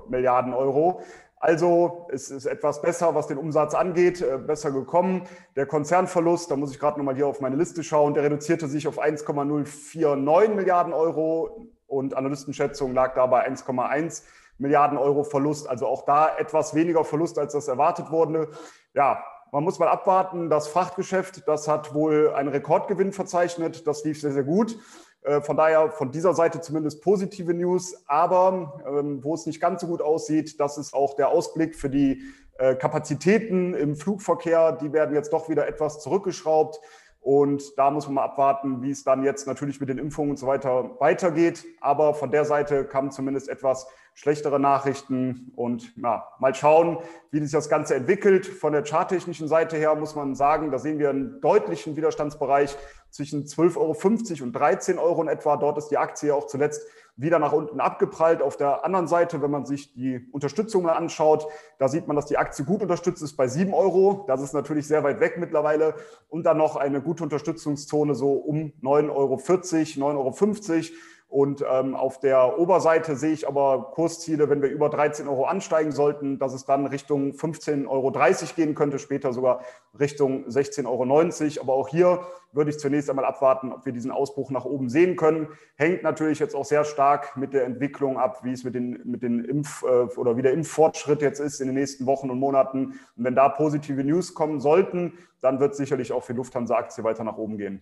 Milliarden 0.09 0.53
Euro. 0.53 1.03
Also 1.37 2.09
es 2.11 2.33
ist 2.33 2.47
etwas 2.47 2.83
besser, 2.83 3.15
was 3.15 3.29
den 3.29 3.39
Umsatz 3.39 3.75
angeht, 3.75 4.21
äh, 4.21 4.39
besser 4.39 4.73
gekommen. 4.73 5.29
Der 5.55 5.67
Konzernverlust, 5.67 6.51
da 6.51 6.57
muss 6.57 6.73
ich 6.73 6.81
gerade 6.81 6.99
nochmal 6.99 7.15
hier 7.15 7.29
auf 7.29 7.41
meine 7.41 7.55
Liste 7.55 7.85
schauen, 7.85 8.15
der 8.15 8.25
reduzierte 8.25 8.67
sich 8.67 8.89
auf 8.89 8.99
1,049 8.99 10.57
Milliarden 10.57 10.93
Euro 10.93 11.69
und 11.87 12.15
Analystenschätzung 12.15 12.95
lag 12.95 13.15
da 13.15 13.27
bei 13.27 13.47
1,1 13.49 14.25
Milliarden 14.63 14.97
Euro 14.97 15.25
Verlust. 15.25 15.69
Also 15.69 15.87
auch 15.87 16.07
da 16.07 16.37
etwas 16.39 16.75
weniger 16.75 17.05
Verlust, 17.05 17.39
als 17.39 17.53
das 17.53 17.69
erwartet 17.69 18.11
wurde. 18.11 18.49
Ja, 18.95 19.23
man 19.51 19.65
muss 19.65 19.79
mal 19.79 19.89
abwarten. 19.89 20.49
Das 20.49 20.69
Frachtgeschäft, 20.69 21.47
das 21.47 21.69
hat 21.69 21.93
wohl 21.93 22.33
einen 22.35 22.49
Rekordgewinn 22.49 23.13
verzeichnet. 23.13 23.87
Das 23.87 24.03
lief 24.05 24.21
sehr, 24.21 24.33
sehr 24.33 24.45
gut. 24.45 24.79
Äh, 25.23 25.43
von 25.43 25.57
daher 25.57 25.91
von 25.91 26.11
dieser 26.11 26.33
Seite 26.33 26.63
zumindest 26.63 27.03
positive 27.03 27.53
News. 27.53 28.03
Aber 28.07 28.81
ähm, 28.87 29.23
wo 29.23 29.35
es 29.35 29.45
nicht 29.45 29.61
ganz 29.61 29.83
so 29.83 29.87
gut 29.87 30.01
aussieht, 30.01 30.59
das 30.59 30.79
ist 30.79 30.95
auch 30.95 31.15
der 31.15 31.29
Ausblick 31.29 31.77
für 31.77 31.91
die 31.91 32.23
äh, 32.59 32.75
Kapazitäten 32.75 33.75
im 33.75 33.97
Flugverkehr. 33.97 34.73
Die 34.73 34.93
werden 34.93 35.15
jetzt 35.15 35.33
doch 35.33 35.49
wieder 35.49 35.69
etwas 35.69 36.01
zurückgeschraubt. 36.01 36.81
Und 37.21 37.79
da 37.79 37.91
muss 37.91 38.07
man 38.07 38.15
mal 38.15 38.25
abwarten, 38.25 38.83
wie 38.83 38.91
es 38.91 39.05
dann 39.05 39.23
jetzt 39.23 39.47
natürlich 39.47 39.79
mit 39.79 39.89
den 39.89 39.99
Impfungen 39.99 40.31
und 40.31 40.39
so 40.39 40.47
weiter 40.49 40.97
weitergeht. 40.99 41.65
Aber 41.81 42.15
von 42.15 42.33
der 42.33 42.45
Seite 42.45 42.85
kamen 42.85 43.13
zumindest 43.13 43.49
etwas 43.49 43.87
schlechtere 44.15 44.61
Nachrichten. 44.61 45.53
Und 45.57 45.93
na, 45.97 46.25
mal 46.39 46.55
schauen, 46.55 46.99
wie 47.31 47.41
sich 47.41 47.53
das 47.53 47.69
Ganze 47.69 47.95
entwickelt. 47.95 48.47
Von 48.47 48.73
der 48.73 48.85
charttechnischen 48.85 49.49
Seite 49.49 49.77
her 49.77 49.95
muss 49.95 50.15
man 50.15 50.35
sagen, 50.35 50.71
da 50.71 50.79
sehen 50.79 50.99
wir 50.99 51.11
einen 51.11 51.41
deutlichen 51.41 51.97
Widerstandsbereich 51.97 52.77
zwischen 53.11 53.45
12,50 53.45 53.77
Euro 53.77 54.45
und 54.45 54.53
13 54.53 54.99
Euro 54.99 55.23
in 55.23 55.29
etwa. 55.29 55.57
Dort 55.57 55.79
ist 55.79 55.89
die 55.89 55.99
Aktie 55.99 56.35
auch 56.35 56.47
zuletzt 56.47 56.83
wieder 57.17 57.39
nach 57.39 57.53
unten 57.53 57.81
abgeprallt. 57.81 58.41
Auf 58.41 58.57
der 58.57 58.85
anderen 58.85 59.07
Seite, 59.07 59.43
wenn 59.43 59.51
man 59.51 59.67
sich 59.67 59.93
die 59.93 60.27
Unterstützung 60.33 60.85
mal 60.85 60.93
anschaut, 60.93 61.47
da 61.79 61.89
sieht 61.89 62.07
man, 62.07 62.17
dass 62.17 62.27
die 62.27 62.39
Aktie 62.39 62.65
gut 62.65 62.83
unterstützt 62.83 63.23
ist 63.23 63.37
bei 63.37 63.49
7 63.49 63.75
Euro. 63.75 64.25
Das 64.29 64.41
ist 64.43 64.55
natürlich 64.55 64.87
sehr 64.87 65.05
weit 65.05 65.21
weg 65.21 65.37
mittlerweile. 65.39 65.95
Und 66.29 66.45
dann 66.45 66.57
noch 66.57 66.77
eine 66.77 67.03
gute 67.03 67.23
Unterstützungszone 67.23 68.15
so 68.15 68.33
um 68.33 68.73
9,40 68.83 69.11
Euro, 69.11 69.35
9,50 69.37 70.01
Euro. 70.01 70.97
Und 71.33 71.65
ähm, 71.67 71.97
auf 71.97 72.21
der 72.21 72.59
Oberseite 72.59 73.17
sehe 73.17 73.33
ich 73.33 73.49
aber 73.49 73.91
Kursziele, 73.95 74.51
wenn 74.51 74.61
wir 74.61 74.69
über 74.69 74.91
13 74.91 75.27
Euro 75.27 75.47
ansteigen 75.47 75.91
sollten, 75.91 76.39
dass 76.39 76.53
es 76.53 76.67
dann 76.67 76.85
Richtung 76.87 77.31
15,30 77.31 77.89
Euro 77.89 78.13
gehen 78.55 78.75
könnte, 78.75 78.99
später 78.99 79.33
sogar 79.33 79.63
Richtung 79.99 80.45
16,90 80.45 80.87
Euro. 80.87 81.63
Aber 81.63 81.73
auch 81.73 81.89
hier 81.89 82.21
würde 82.53 82.71
ich 82.71 82.79
zunächst 82.79 83.09
einmal 83.09 83.25
abwarten, 83.25 83.73
ob 83.73 83.87
wir 83.87 83.95
diesen 83.95 84.11
Ausbruch 84.11 84.51
nach 84.51 84.67
oben 84.67 84.91
sehen 84.91 85.17
können. 85.17 85.49
Hängt 85.77 86.03
natürlich 86.03 86.39
jetzt 86.39 86.55
auch 86.55 86.67
sehr 86.67 86.85
stark 86.85 87.35
mit 87.35 87.55
der 87.55 87.65
Entwicklung 87.65 88.19
ab, 88.19 88.45
wie 88.45 88.53
es 88.53 88.63
mit 88.63 88.75
den, 88.75 89.01
mit 89.05 89.23
den 89.23 89.43
Impf- 89.43 89.87
äh, 89.87 90.15
oder 90.19 90.37
wie 90.37 90.43
der 90.43 90.53
Impffortschritt 90.53 91.23
jetzt 91.23 91.41
ist 91.41 91.63
in 91.63 91.69
den 91.69 91.77
nächsten 91.77 92.05
Wochen 92.05 92.29
und 92.29 92.41
Monaten. 92.41 92.89
Und 93.17 93.25
wenn 93.25 93.35
da 93.35 93.49
positive 93.49 94.05
News 94.05 94.35
kommen 94.35 94.61
sollten, 94.61 95.15
dann 95.41 95.61
wird 95.61 95.77
sicherlich 95.77 96.13
auch 96.13 96.25
für 96.25 96.35
Lufthansa-Aktie 96.35 97.05
weiter 97.05 97.25
nach 97.25 97.39
oben 97.39 97.57
gehen. 97.57 97.81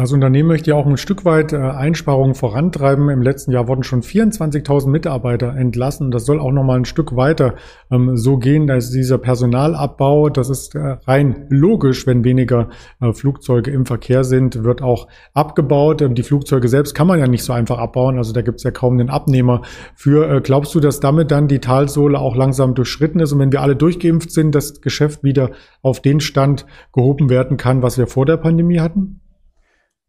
Das 0.00 0.12
Unternehmen 0.12 0.48
möchte 0.48 0.70
ja 0.70 0.76
auch 0.76 0.86
ein 0.86 0.96
Stück 0.96 1.26
weit 1.26 1.52
äh, 1.52 1.58
Einsparungen 1.58 2.34
vorantreiben. 2.34 3.10
Im 3.10 3.20
letzten 3.20 3.52
Jahr 3.52 3.68
wurden 3.68 3.82
schon 3.82 4.00
24.000 4.00 4.88
Mitarbeiter 4.88 5.54
entlassen. 5.54 6.10
Das 6.10 6.24
soll 6.24 6.40
auch 6.40 6.52
noch 6.52 6.64
mal 6.64 6.78
ein 6.78 6.86
Stück 6.86 7.16
weiter 7.16 7.56
ähm, 7.90 8.16
so 8.16 8.38
gehen. 8.38 8.66
Da 8.66 8.76
ist 8.76 8.92
dieser 8.92 9.18
Personalabbau, 9.18 10.30
das 10.30 10.48
ist 10.48 10.74
äh, 10.74 10.96
rein 11.06 11.44
logisch, 11.50 12.06
wenn 12.06 12.24
weniger 12.24 12.70
äh, 13.02 13.12
Flugzeuge 13.12 13.72
im 13.72 13.84
Verkehr 13.84 14.24
sind, 14.24 14.64
wird 14.64 14.80
auch 14.80 15.06
abgebaut. 15.34 16.00
Ähm, 16.00 16.14
die 16.14 16.22
Flugzeuge 16.22 16.68
selbst 16.68 16.94
kann 16.94 17.06
man 17.06 17.18
ja 17.18 17.26
nicht 17.26 17.44
so 17.44 17.52
einfach 17.52 17.76
abbauen. 17.76 18.16
Also 18.16 18.32
da 18.32 18.40
gibt 18.40 18.56
es 18.56 18.62
ja 18.62 18.70
kaum 18.70 18.94
einen 18.94 19.10
Abnehmer 19.10 19.60
für. 19.94 20.40
Glaubst 20.40 20.74
du, 20.74 20.80
dass 20.80 21.00
damit 21.00 21.30
dann 21.30 21.46
die 21.46 21.58
Talsohle 21.58 22.18
auch 22.18 22.36
langsam 22.36 22.74
durchschritten 22.74 23.20
ist 23.20 23.32
und 23.32 23.38
wenn 23.38 23.52
wir 23.52 23.60
alle 23.60 23.76
durchgeimpft 23.76 24.30
sind, 24.30 24.54
das 24.54 24.80
Geschäft 24.80 25.22
wieder 25.24 25.50
auf 25.82 26.00
den 26.00 26.20
Stand 26.20 26.64
gehoben 26.94 27.28
werden 27.28 27.58
kann, 27.58 27.82
was 27.82 27.98
wir 27.98 28.06
vor 28.06 28.24
der 28.24 28.38
Pandemie 28.38 28.80
hatten? 28.80 29.20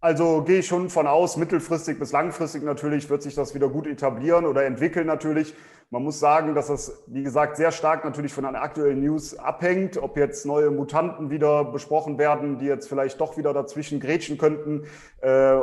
Also 0.03 0.41
gehe 0.41 0.60
ich 0.60 0.67
schon 0.67 0.89
von 0.89 1.05
aus, 1.05 1.38
mittelfristig 1.38 2.00
bis 2.00 2.12
langfristig 2.12 2.63
natürlich 2.63 3.08
wird 3.12 3.22
sich 3.22 3.36
das 3.36 3.53
wieder 3.53 3.70
gut 3.70 3.86
etablieren 3.86 4.46
oder 4.46 4.65
entwickeln 4.65 5.05
natürlich. 5.05 5.53
Man 5.91 6.01
muss 6.01 6.20
sagen, 6.20 6.55
dass 6.55 6.67
das, 6.67 7.03
wie 7.05 7.22
gesagt, 7.22 7.55
sehr 7.55 7.72
stark 7.72 8.03
natürlich 8.03 8.34
von 8.34 8.46
den 8.46 8.55
aktuellen 8.55 9.01
News 9.01 9.38
abhängt, 9.38 9.98
ob 9.98 10.17
jetzt 10.17 10.43
neue 10.48 10.72
Mutanten 10.72 11.29
wieder 11.29 11.65
besprochen 11.65 12.17
werden, 12.17 12.58
die 12.58 12.65
jetzt 12.65 12.89
vielleicht 12.89 13.22
doch 13.22 13.38
wieder 13.38 13.53
dazwischen 13.53 14.00
grätschen 14.00 14.39
könnten. 14.39 14.86
Äh, 15.20 15.58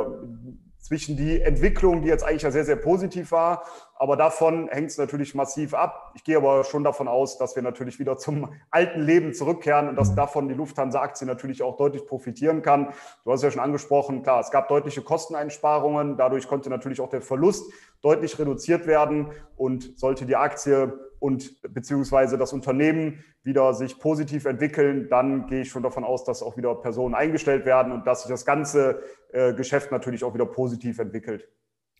zwischen 0.79 1.17
die 1.17 1.41
Entwicklung, 1.41 2.01
die 2.01 2.07
jetzt 2.07 2.23
eigentlich 2.23 2.43
ja 2.43 2.51
sehr, 2.51 2.65
sehr 2.65 2.75
positiv 2.75 3.31
war. 3.31 3.63
Aber 3.95 4.15
davon 4.15 4.69
hängt 4.69 4.91
es 4.91 4.97
natürlich 4.97 5.35
massiv 5.35 5.73
ab. 5.73 6.13
Ich 6.15 6.23
gehe 6.23 6.37
aber 6.37 6.63
schon 6.63 6.85
davon 6.85 7.09
aus, 7.09 7.37
dass 7.37 7.55
wir 7.55 7.63
natürlich 7.63 7.99
wieder 7.99 8.17
zum 8.17 8.49
alten 8.71 9.01
Leben 9.01 9.33
zurückkehren 9.33 9.89
und 9.89 9.97
dass 9.97 10.15
davon 10.15 10.47
die 10.47 10.55
Lufthansa-Aktie 10.55 11.27
natürlich 11.27 11.61
auch 11.61 11.75
deutlich 11.75 12.05
profitieren 12.05 12.61
kann. 12.61 12.93
Du 13.25 13.31
hast 13.31 13.43
ja 13.43 13.51
schon 13.51 13.61
angesprochen, 13.61 14.23
klar, 14.23 14.39
es 14.39 14.51
gab 14.51 14.69
deutliche 14.69 15.01
Kosteneinsparungen. 15.01 16.15
Dadurch 16.15 16.47
konnte 16.47 16.69
natürlich 16.69 17.01
auch 17.01 17.09
der 17.09 17.21
Verlust 17.21 17.71
deutlich 18.01 18.37
reduziert 18.39 18.87
werden 18.87 19.31
und 19.55 19.99
sollte 19.99 20.25
die 20.25 20.35
Aktie 20.35 20.93
und 21.19 21.61
beziehungsweise 21.73 22.37
das 22.37 22.53
Unternehmen 22.53 23.23
wieder 23.43 23.73
sich 23.73 23.99
positiv 23.99 24.45
entwickeln, 24.45 25.07
dann 25.09 25.47
gehe 25.47 25.61
ich 25.61 25.69
schon 25.69 25.83
davon 25.83 26.03
aus, 26.03 26.23
dass 26.23 26.41
auch 26.41 26.57
wieder 26.57 26.73
Personen 26.75 27.15
eingestellt 27.15 27.65
werden 27.65 27.91
und 27.91 28.07
dass 28.07 28.23
sich 28.23 28.31
das 28.31 28.45
ganze 28.45 29.01
äh, 29.31 29.53
Geschäft 29.53 29.91
natürlich 29.91 30.23
auch 30.23 30.33
wieder 30.33 30.45
positiv 30.45 30.99
entwickelt. 30.99 31.47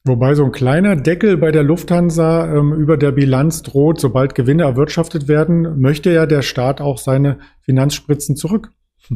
Wobei 0.06 0.34
so 0.34 0.46
ein 0.46 0.54
kleiner 0.54 0.96
Deckel 0.96 1.38
bei 1.38 1.52
der 1.52 1.64
Lufthansa 1.64 2.54
ähm, 2.54 2.74
über 2.74 2.96
der 2.96 3.12
Bilanz 3.12 3.64
droht, 3.64 4.00
sobald 4.00 4.34
Gewinne 4.34 4.64
erwirtschaftet 4.64 5.28
werden, 5.28 5.82
möchte 5.82 6.10
ja 6.12 6.26
der 6.26 6.42
Staat 6.42 6.80
auch 6.80 6.98
seine 6.98 7.40
Finanzspritzen 7.62 8.36
zurück. 8.36 8.72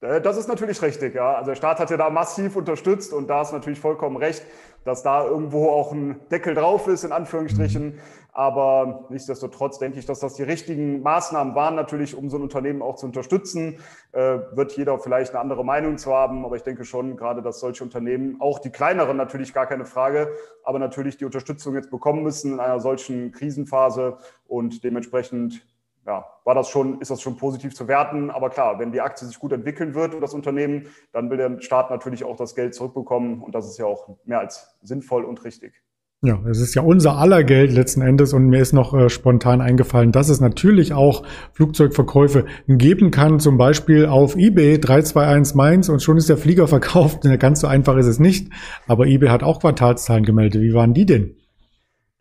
das 0.00 0.36
ist 0.36 0.48
natürlich 0.48 0.82
richtig, 0.82 1.14
ja. 1.14 1.34
Also 1.34 1.50
der 1.50 1.56
Staat 1.56 1.78
hat 1.78 1.90
ja 1.90 1.96
da 1.96 2.10
massiv 2.10 2.54
unterstützt 2.56 3.12
und 3.12 3.28
da 3.28 3.42
ist 3.42 3.52
natürlich 3.52 3.80
vollkommen 3.80 4.16
recht, 4.16 4.42
dass 4.84 5.02
da 5.02 5.24
irgendwo 5.24 5.70
auch 5.70 5.92
ein 5.92 6.20
Deckel 6.30 6.54
drauf 6.54 6.86
ist, 6.86 7.04
in 7.04 7.12
Anführungsstrichen. 7.12 7.98
Aber 8.32 9.06
nichtsdestotrotz 9.08 9.78
denke 9.78 9.98
ich, 9.98 10.04
dass 10.04 10.20
das 10.20 10.34
die 10.34 10.42
richtigen 10.42 11.00
Maßnahmen 11.00 11.54
waren, 11.54 11.74
natürlich, 11.74 12.14
um 12.14 12.28
so 12.28 12.36
ein 12.36 12.42
Unternehmen 12.42 12.82
auch 12.82 12.96
zu 12.96 13.06
unterstützen. 13.06 13.78
Äh, 14.12 14.40
wird 14.52 14.76
jeder 14.76 14.98
vielleicht 14.98 15.32
eine 15.32 15.40
andere 15.40 15.64
Meinung 15.64 15.96
zu 15.96 16.12
haben, 16.12 16.44
aber 16.44 16.56
ich 16.56 16.62
denke 16.62 16.84
schon, 16.84 17.16
gerade, 17.16 17.40
dass 17.40 17.60
solche 17.60 17.82
Unternehmen, 17.82 18.36
auch 18.38 18.58
die 18.58 18.68
kleineren 18.68 19.16
natürlich 19.16 19.54
gar 19.54 19.66
keine 19.66 19.86
Frage, 19.86 20.28
aber 20.64 20.78
natürlich 20.78 21.16
die 21.16 21.24
Unterstützung 21.24 21.74
jetzt 21.74 21.90
bekommen 21.90 22.22
müssen 22.22 22.52
in 22.52 22.60
einer 22.60 22.78
solchen 22.78 23.32
Krisenphase 23.32 24.18
und 24.46 24.84
dementsprechend 24.84 25.66
ja, 26.06 26.24
war 26.44 26.54
das 26.54 26.68
schon, 26.68 27.00
ist 27.00 27.10
das 27.10 27.20
schon 27.20 27.36
positiv 27.36 27.74
zu 27.74 27.88
werten. 27.88 28.30
Aber 28.30 28.50
klar, 28.50 28.78
wenn 28.78 28.92
die 28.92 29.00
Aktie 29.00 29.26
sich 29.26 29.38
gut 29.38 29.52
entwickeln 29.52 29.94
wird 29.94 30.14
und 30.14 30.20
das 30.20 30.34
Unternehmen, 30.34 30.86
dann 31.12 31.30
will 31.30 31.36
der 31.36 31.60
Staat 31.60 31.90
natürlich 31.90 32.24
auch 32.24 32.36
das 32.36 32.54
Geld 32.54 32.74
zurückbekommen. 32.74 33.42
Und 33.42 33.54
das 33.54 33.66
ist 33.66 33.78
ja 33.78 33.86
auch 33.86 34.16
mehr 34.24 34.38
als 34.38 34.76
sinnvoll 34.82 35.24
und 35.24 35.44
richtig. 35.44 35.82
Ja, 36.22 36.40
es 36.48 36.60
ist 36.60 36.74
ja 36.74 36.82
unser 36.82 37.18
aller 37.18 37.44
Geld 37.44 37.72
letzten 37.72 38.00
Endes 38.00 38.32
und 38.32 38.46
mir 38.46 38.60
ist 38.60 38.72
noch 38.72 38.94
äh, 38.94 39.10
spontan 39.10 39.60
eingefallen, 39.60 40.12
dass 40.12 40.30
es 40.30 40.40
natürlich 40.40 40.94
auch 40.94 41.24
Flugzeugverkäufe 41.52 42.46
geben 42.66 43.10
kann, 43.10 43.38
zum 43.38 43.58
Beispiel 43.58 44.06
auf 44.06 44.34
eBay 44.34 44.80
321 44.80 45.54
Mainz 45.54 45.88
und 45.90 46.02
schon 46.02 46.16
ist 46.16 46.30
der 46.30 46.38
Flieger 46.38 46.68
verkauft. 46.68 47.20
Ganz 47.38 47.60
so 47.60 47.66
einfach 47.66 47.96
ist 47.96 48.06
es 48.06 48.18
nicht, 48.18 48.50
aber 48.88 49.06
eBay 49.06 49.28
hat 49.28 49.42
auch 49.42 49.60
Quartalszahlen 49.60 50.24
gemeldet. 50.24 50.62
Wie 50.62 50.72
waren 50.72 50.94
die 50.94 51.04
denn? 51.04 51.36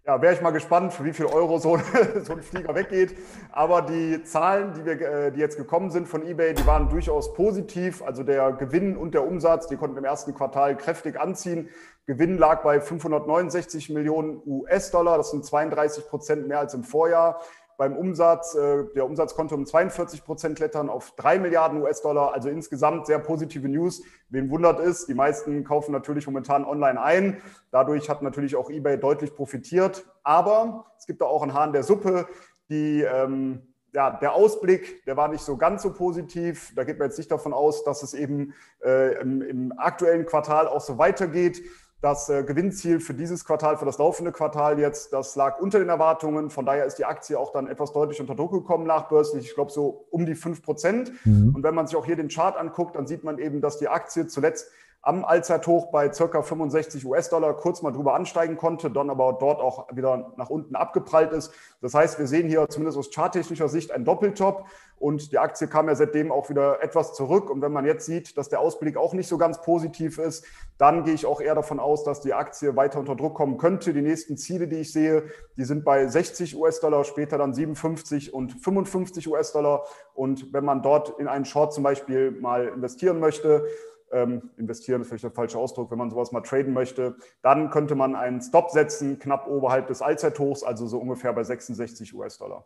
Ja, 0.07 0.21
wäre 0.21 0.35
ich 0.35 0.41
mal 0.41 0.51
gespannt, 0.51 0.93
für 0.93 1.03
wie 1.03 1.13
viel 1.13 1.25
Euro 1.25 1.57
so, 1.57 1.79
so 2.24 2.33
ein 2.33 2.43
Flieger 2.43 2.75
weggeht. 2.75 3.17
Aber 3.51 3.81
die 3.81 4.24
Zahlen, 4.24 4.74
die, 4.74 4.85
wir, 4.85 5.01
äh, 5.01 5.31
die 5.31 5.39
jetzt 5.39 5.57
gekommen 5.57 5.89
sind 5.89 6.07
von 6.07 6.24
eBay, 6.24 6.53
die 6.53 6.67
waren 6.67 6.89
durchaus 6.89 7.33
positiv. 7.33 8.03
Also 8.03 8.21
der 8.21 8.51
Gewinn 8.51 8.97
und 8.97 9.15
der 9.15 9.25
Umsatz, 9.25 9.65
die 9.65 9.77
konnten 9.77 9.97
im 9.97 10.05
ersten 10.05 10.35
Quartal 10.35 10.77
kräftig 10.77 11.19
anziehen. 11.19 11.69
Gewinn 12.05 12.38
lag 12.38 12.62
bei 12.62 12.79
569 12.81 13.89
Millionen 13.89 14.43
US-Dollar. 14.45 15.17
Das 15.17 15.31
sind 15.31 15.43
32 15.43 16.07
Prozent 16.07 16.47
mehr 16.47 16.59
als 16.59 16.75
im 16.75 16.83
Vorjahr 16.83 17.41
beim 17.77 17.96
Umsatz. 17.96 18.55
Äh, 18.55 18.86
der 18.96 19.05
Umsatz 19.05 19.36
konnte 19.36 19.55
um 19.55 19.65
42 19.65 20.24
Prozent 20.24 20.58
klettern 20.58 20.89
auf 20.89 21.12
3 21.15 21.39
Milliarden 21.39 21.82
US-Dollar. 21.82 22.34
Also 22.34 22.50
insgesamt 22.50 23.08
sehr 23.08 23.20
positive 23.20 23.67
News. 23.67 24.03
Wen 24.29 24.50
wundert 24.50 24.79
ist, 24.79 25.08
die 25.08 25.13
meisten 25.13 25.63
kaufen 25.63 25.91
natürlich 25.91 26.25
momentan 26.25 26.65
online 26.65 27.01
ein. 27.01 27.41
Dadurch 27.72 28.10
hat 28.10 28.22
natürlich 28.22 28.55
auch 28.55 28.70
eBay 28.70 28.98
deutlich 28.98 29.36
profitiert. 29.36 30.05
Aber 30.24 30.86
es 30.98 31.05
gibt 31.05 31.22
da 31.22 31.25
auch 31.25 31.41
einen 31.41 31.53
Hahn 31.53 31.74
der 31.74 31.84
Suppe, 31.84 32.27
die 32.70 33.01
ähm, 33.01 33.62
ja, 33.96 34.12
der 34.12 34.34
Ausblick, 34.34 35.05
der 35.05 35.15
war 35.15 35.29
nicht 35.29 35.41
so 35.41 35.55
ganz 35.55 35.82
so 35.82 35.94
positiv. 35.94 36.74
Da 36.75 36.84
geht 36.84 37.00
man 37.00 37.08
jetzt 37.08 37.17
nicht 37.17 37.32
davon 37.32 37.53
aus, 37.53 37.84
dass 37.86 38.03
es 38.03 38.13
eben 38.13 38.53
äh, 38.84 39.20
im, 39.22 39.41
im 39.41 39.74
aktuellen 39.77 40.25
Quartal 40.25 40.67
auch 40.67 40.82
so 40.82 40.98
weitergeht. 40.98 41.62
Das 42.05 42.29
äh, 42.29 42.43
Gewinnziel 42.43 43.00
für 43.00 43.15
dieses 43.15 43.45
Quartal, 43.45 43.77
für 43.77 43.85
das 43.85 43.97
laufende 43.97 44.31
Quartal 44.31 44.77
jetzt, 44.77 45.12
das 45.12 45.35
lag 45.35 45.59
unter 45.59 45.79
den 45.79 45.89
Erwartungen. 45.89 46.51
Von 46.51 46.63
daher 46.63 46.85
ist 46.85 47.00
die 47.00 47.05
Aktie 47.05 47.35
auch 47.35 47.51
dann 47.51 47.65
etwas 47.65 47.93
deutlich 47.93 48.21
unter 48.21 48.35
Druck 48.35 48.51
gekommen 48.51 48.85
nachbörslich. 48.85 49.47
Ich 49.47 49.55
glaube 49.55 49.71
so 49.71 50.05
um 50.12 50.27
die 50.27 50.35
5 50.35 50.62
Prozent. 50.62 51.12
Mhm. 51.25 51.55
Und 51.55 51.63
wenn 51.63 51.74
man 51.74 51.88
sich 51.88 51.95
auch 51.95 52.05
hier 52.05 52.15
den 52.15 52.27
Chart 52.27 52.57
anguckt, 52.57 52.95
dann 52.95 53.07
sieht 53.07 53.24
man 53.24 53.39
eben, 53.39 53.59
dass 53.59 53.79
die 53.79 53.88
Aktie 53.88 54.27
zuletzt 54.27 54.69
am 55.05 55.24
Allzeithoch 55.24 55.91
bei 55.91 56.09
ca. 56.09 56.41
65 56.41 57.05
US-Dollar 57.05 57.55
kurz 57.55 57.83
mal 57.83 57.91
drüber 57.91 58.15
ansteigen 58.15 58.57
konnte, 58.57 58.89
dann 58.89 59.12
aber 59.12 59.38
dort 59.39 59.62
auch 59.62 59.95
wieder 59.95 60.33
nach 60.35 60.50
unten 60.50 60.75
abgeprallt 60.75 61.31
ist. 61.31 61.53
Das 61.79 61.93
heißt, 61.93 62.17
wir 62.17 62.25
sehen 62.25 62.47
hier 62.47 62.67
zumindest 62.69 62.97
aus 62.97 63.12
charttechnischer 63.13 63.69
Sicht 63.69 63.91
einen 63.91 64.03
Doppeltop 64.03 64.65
und 64.97 65.31
die 65.31 65.38
Aktie 65.38 65.67
kam 65.67 65.89
ja 65.89 65.93
seitdem 65.93 66.31
auch 66.31 66.50
wieder 66.50 66.81
etwas 66.81 67.13
zurück. 67.13 67.51
Und 67.51 67.62
wenn 67.62 67.71
man 67.71 67.85
jetzt 67.85 68.07
sieht, 68.07 68.35
dass 68.35 68.50
der 68.50 68.59
Ausblick 68.59 68.97
auch 68.97 69.13
nicht 69.13 69.27
so 69.27 69.38
ganz 69.38 69.62
positiv 69.62 70.17
ist, 70.17 70.43
dann 70.79 71.03
gehe 71.03 71.13
ich 71.13 71.27
auch 71.27 71.39
eher 71.39 71.53
davon 71.53 71.79
aus, 71.79 72.03
dass 72.03 72.21
die 72.21 72.33
Aktie 72.33 72.75
weiter 72.75 73.00
unter 73.00 73.15
Druck 73.15 73.35
kommen 73.35 73.59
könnte. 73.59 73.93
Die 73.93 74.01
nächsten 74.01 74.38
Ziele, 74.38 74.67
die 74.67 74.77
ich 74.77 74.91
sehe, 74.91 75.25
die 75.55 75.65
sind 75.65 75.85
bei 75.85 76.07
60 76.07 76.57
US-Dollar, 76.57 77.03
später 77.03 77.38
dann 77.38 77.53
57 77.53 78.33
und 78.33 78.53
55 78.53 79.27
US-Dollar. 79.27 79.83
Und 80.15 80.51
wenn 80.51 80.65
man 80.65 80.81
dort 80.81 81.19
in 81.19 81.27
einen 81.27 81.45
Short 81.45 81.74
zum 81.74 81.83
Beispiel 81.83 82.31
mal 82.31 82.69
investieren 82.69 83.19
möchte, 83.19 83.67
ähm, 84.15 84.50
investieren 84.57 85.01
ist 85.01 85.10
vielleicht 85.10 85.25
der 85.25 85.31
falsche 85.31 85.60
Ausdruck, 85.60 85.91
wenn 85.91 85.98
man 85.98 86.10
sowas 86.10 86.31
mal 86.31 86.41
traden 86.41 86.74
möchte, 86.74 87.17
dann 87.41 87.69
könnte 87.69 87.95
man 87.95 88.15
einen 88.15 88.41
Stop 88.41 88.72
setzen, 88.72 89.19
knapp 89.19 89.48
oberhalb 89.48 89.88
des 89.88 90.01
Allzeithochs, 90.01 90.63
also 90.63 90.88
so 90.88 91.00
ungefähr 91.00 91.34
bei 91.34 91.43
66 91.43 92.13
US-Dollar. 92.13 92.65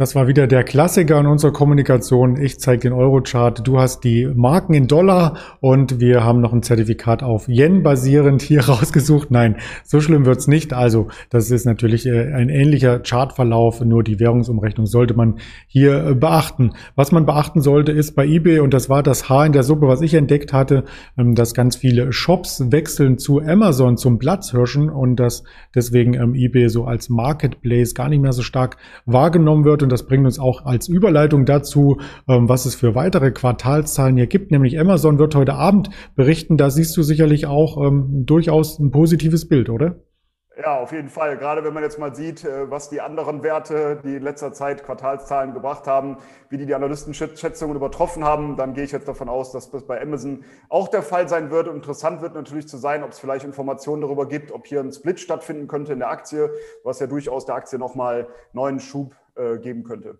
Das 0.00 0.14
war 0.14 0.28
wieder 0.28 0.46
der 0.46 0.64
Klassiker 0.64 1.20
in 1.20 1.26
unserer 1.26 1.52
Kommunikation. 1.52 2.40
Ich 2.40 2.58
zeige 2.58 2.80
den 2.80 2.94
Eurochart. 2.94 3.66
Du 3.66 3.78
hast 3.78 4.02
die 4.02 4.26
Marken 4.34 4.72
in 4.72 4.86
Dollar 4.86 5.36
und 5.60 6.00
wir 6.00 6.24
haben 6.24 6.40
noch 6.40 6.54
ein 6.54 6.62
Zertifikat 6.62 7.22
auf 7.22 7.48
Yen 7.48 7.82
basierend 7.82 8.40
hier 8.40 8.60
rausgesucht. 8.66 9.30
Nein, 9.30 9.56
so 9.84 10.00
schlimm 10.00 10.24
wird's 10.24 10.46
nicht. 10.46 10.72
Also 10.72 11.08
das 11.28 11.50
ist 11.50 11.66
natürlich 11.66 12.06
äh, 12.06 12.32
ein 12.32 12.48
ähnlicher 12.48 13.00
Chartverlauf, 13.00 13.82
nur 13.82 14.02
die 14.02 14.18
Währungsumrechnung 14.18 14.86
sollte 14.86 15.12
man 15.12 15.38
hier 15.66 16.02
äh, 16.02 16.14
beachten. 16.14 16.72
Was 16.94 17.12
man 17.12 17.26
beachten 17.26 17.60
sollte, 17.60 17.92
ist 17.92 18.16
bei 18.16 18.24
eBay, 18.24 18.60
und 18.60 18.72
das 18.72 18.88
war 18.88 19.02
das 19.02 19.28
Haar 19.28 19.44
in 19.44 19.52
der 19.52 19.64
Suppe, 19.64 19.86
was 19.86 20.00
ich 20.00 20.14
entdeckt 20.14 20.54
hatte, 20.54 20.84
ähm, 21.18 21.34
dass 21.34 21.52
ganz 21.52 21.76
viele 21.76 22.10
Shops 22.10 22.72
wechseln 22.72 23.18
zu 23.18 23.42
Amazon, 23.42 23.98
zum 23.98 24.18
Platzhirschen 24.18 24.88
und 24.88 25.16
dass 25.16 25.44
deswegen 25.74 26.14
ähm, 26.14 26.34
eBay 26.34 26.70
so 26.70 26.86
als 26.86 27.10
Marketplace 27.10 27.94
gar 27.94 28.08
nicht 28.08 28.22
mehr 28.22 28.32
so 28.32 28.40
stark 28.40 28.78
wahrgenommen 29.04 29.66
wird 29.66 29.82
und 29.82 29.89
das 29.90 30.06
bringt 30.06 30.24
uns 30.24 30.38
auch 30.38 30.64
als 30.64 30.88
Überleitung 30.88 31.44
dazu, 31.44 31.98
ähm, 32.28 32.48
was 32.48 32.64
es 32.64 32.74
für 32.74 32.94
weitere 32.94 33.30
Quartalszahlen 33.30 34.16
hier 34.16 34.26
gibt. 34.26 34.50
Nämlich 34.50 34.78
Amazon 34.78 35.18
wird 35.18 35.34
heute 35.34 35.54
Abend 35.54 35.90
berichten. 36.16 36.56
Da 36.56 36.70
siehst 36.70 36.96
du 36.96 37.02
sicherlich 37.02 37.46
auch 37.46 37.84
ähm, 37.84 38.24
durchaus 38.26 38.78
ein 38.78 38.90
positives 38.90 39.48
Bild, 39.48 39.68
oder? 39.68 39.96
Ja, 40.62 40.78
auf 40.78 40.92
jeden 40.92 41.08
Fall. 41.08 41.38
Gerade 41.38 41.64
wenn 41.64 41.72
man 41.72 41.82
jetzt 41.82 41.98
mal 41.98 42.14
sieht, 42.14 42.44
äh, 42.44 42.70
was 42.70 42.90
die 42.90 43.00
anderen 43.00 43.42
Werte, 43.42 43.98
die 44.04 44.16
in 44.16 44.22
letzter 44.22 44.52
Zeit 44.52 44.84
Quartalszahlen 44.84 45.54
gebracht 45.54 45.86
haben, 45.86 46.18
wie 46.50 46.58
die 46.58 46.66
die 46.66 46.74
Analystenschätzungen 46.74 47.76
übertroffen 47.76 48.24
haben, 48.24 48.56
dann 48.56 48.74
gehe 48.74 48.84
ich 48.84 48.92
jetzt 48.92 49.08
davon 49.08 49.30
aus, 49.30 49.52
dass 49.52 49.70
das 49.70 49.86
bei 49.86 50.00
Amazon 50.02 50.44
auch 50.68 50.88
der 50.88 51.02
Fall 51.02 51.28
sein 51.28 51.50
wird. 51.50 51.68
Interessant 51.68 52.20
wird 52.20 52.34
natürlich 52.34 52.68
zu 52.68 52.76
sein, 52.76 53.02
ob 53.02 53.12
es 53.12 53.18
vielleicht 53.18 53.46
Informationen 53.46 54.02
darüber 54.02 54.28
gibt, 54.28 54.52
ob 54.52 54.66
hier 54.66 54.80
ein 54.80 54.92
Split 54.92 55.20
stattfinden 55.20 55.66
könnte 55.66 55.94
in 55.94 56.00
der 56.00 56.10
Aktie, 56.10 56.50
was 56.84 57.00
ja 57.00 57.06
durchaus 57.06 57.46
der 57.46 57.54
Aktie 57.54 57.78
nochmal 57.78 58.28
neuen 58.52 58.80
Schub 58.80 59.14
äh, 59.36 59.56
geben 59.58 59.82
könnte. 59.84 60.18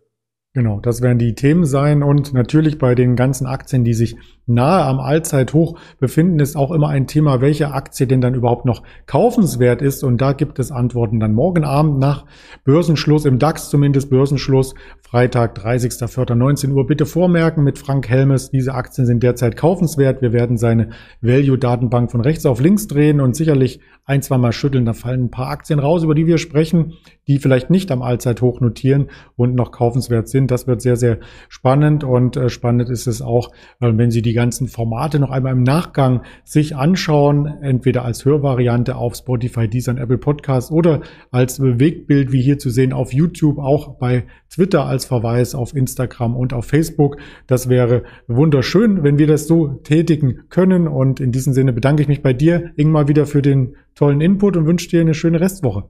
Genau, 0.53 0.81
das 0.81 1.01
werden 1.01 1.19
die 1.19 1.35
Themen 1.35 1.65
sein 1.65 2.03
und 2.03 2.33
natürlich 2.33 2.79
bei 2.79 2.97
den 2.97 3.15
ganzen 3.15 3.47
Aktien, 3.47 3.85
die 3.85 3.95
sich 3.95 4.17
nahe 4.55 4.85
am 4.85 5.01
Allzeithoch 5.01 5.79
befinden, 5.99 6.41
ist 6.41 6.57
auch 6.57 6.71
immer 6.71 6.89
ein 6.89 7.07
Thema, 7.07 7.41
welche 7.41 7.73
Aktie 7.73 8.07
denn 8.07 8.21
dann 8.21 8.35
überhaupt 8.35 8.65
noch 8.65 8.83
kaufenswert 9.07 9.83
ist. 9.83 10.05
Und 10.05 10.21
da 10.21 10.33
gibt 10.33 10.59
es 10.59 10.71
Antworten 10.71 11.21
dann 11.21 11.33
morgen 11.33 11.65
Abend 11.65 11.99
nach 11.99 12.27
Börsenschluss, 12.65 13.25
im 13.25 13.39
DAX 13.39 13.71
zumindest 13.71 14.11
Börsenschluss, 14.11 14.75
Freitag, 15.03 15.59
30.04.19 15.59 16.73
Uhr. 16.73 16.87
Bitte 16.87 17.07
vormerken 17.07 17.65
mit 17.65 17.79
Frank 17.79 18.09
Helmes, 18.09 18.51
diese 18.51 18.75
Aktien 18.75 19.07
sind 19.07 19.23
derzeit 19.23 19.57
kaufenswert. 19.57 20.23
Wir 20.23 20.33
werden 20.33 20.57
seine 20.57 20.91
Value-Datenbank 21.21 22.11
von 22.11 22.21
rechts 22.21 22.47
auf 22.47 22.61
links 22.61 22.87
drehen 22.87 23.21
und 23.21 23.37
sicherlich 23.37 23.81
ein, 24.05 24.23
zwei 24.23 24.39
Mal 24.39 24.53
schütteln. 24.53 24.85
Da 24.85 24.93
fallen 24.93 25.25
ein 25.25 25.31
paar 25.31 25.49
Aktien 25.49 25.79
raus, 25.79 26.03
über 26.03 26.15
die 26.15 26.27
wir 26.27 26.39
sprechen, 26.39 26.95
die 27.29 27.39
vielleicht 27.39 27.71
nicht 27.71 27.93
am 27.93 28.03
Allzeithoch 28.03 28.61
notieren 28.61 29.07
und 29.37 29.55
noch 29.55 29.71
kaufenswert 29.71 30.29
sind. 30.29 30.51
Das 30.51 30.67
wird 30.67 30.83
sehr, 30.83 30.97
sehr 30.97 31.19
spannend 31.49 32.03
und 32.03 32.37
äh, 32.37 32.49
spannend 32.49 32.91
ist 32.91 33.07
es 33.07 33.23
auch, 33.23 33.51
wenn 33.79 34.11
Sie 34.11 34.23
die 34.23 34.33
ganzen 34.41 34.69
Formate 34.69 35.19
noch 35.19 35.31
einmal 35.31 35.53
im 35.53 35.65
Nachgang 35.65 36.23
sich 36.45 36.75
anschauen, 36.75 37.45
entweder 37.61 38.07
als 38.07 38.25
Hörvariante 38.25 38.97
auf 38.97 39.15
Spotify, 39.15 39.69
Deezer 39.69 39.93
und 39.93 39.99
Apple 39.99 40.17
Podcasts 40.17 40.71
oder 40.71 41.03
als 41.31 41.59
Bewegtbild, 41.59 42.33
wie 42.33 42.41
hier 42.41 42.59
zu 42.59 42.71
sehen, 42.71 42.95
auf 42.95 43.13
YouTube, 43.13 43.59
auch 43.59 43.99
bei 43.99 44.25
Twitter 44.49 44.87
als 44.87 45.05
Verweis, 45.05 45.55
auf 45.55 45.77
Instagram 45.77 46.37
und 46.37 46.55
auf 46.55 46.65
Facebook. 46.65 47.19
Das 47.47 47.69
wäre 47.69 48.05
wunderschön, 48.29 49.03
wenn 49.03 49.19
wir 49.19 49.27
das 49.27 49.47
so 49.47 49.69
tätigen 49.85 50.45
können. 50.49 50.89
Und 50.89 51.21
in 51.21 51.33
diesem 51.33 51.53
Sinne 51.53 51.75
bedanke 51.75 52.01
ich 52.01 52.09
mich 52.09 52.23
bei 52.23 52.33
dir, 52.33 52.71
Ingmar, 52.77 53.09
wieder 53.09 53.27
für 53.27 53.43
den 53.43 53.77
tollen 53.95 54.23
Input 54.23 54.57
und 54.57 54.67
wünsche 54.67 54.89
dir 54.89 55.03
eine 55.03 55.13
schöne 55.13 55.41
Restwoche. 55.41 55.85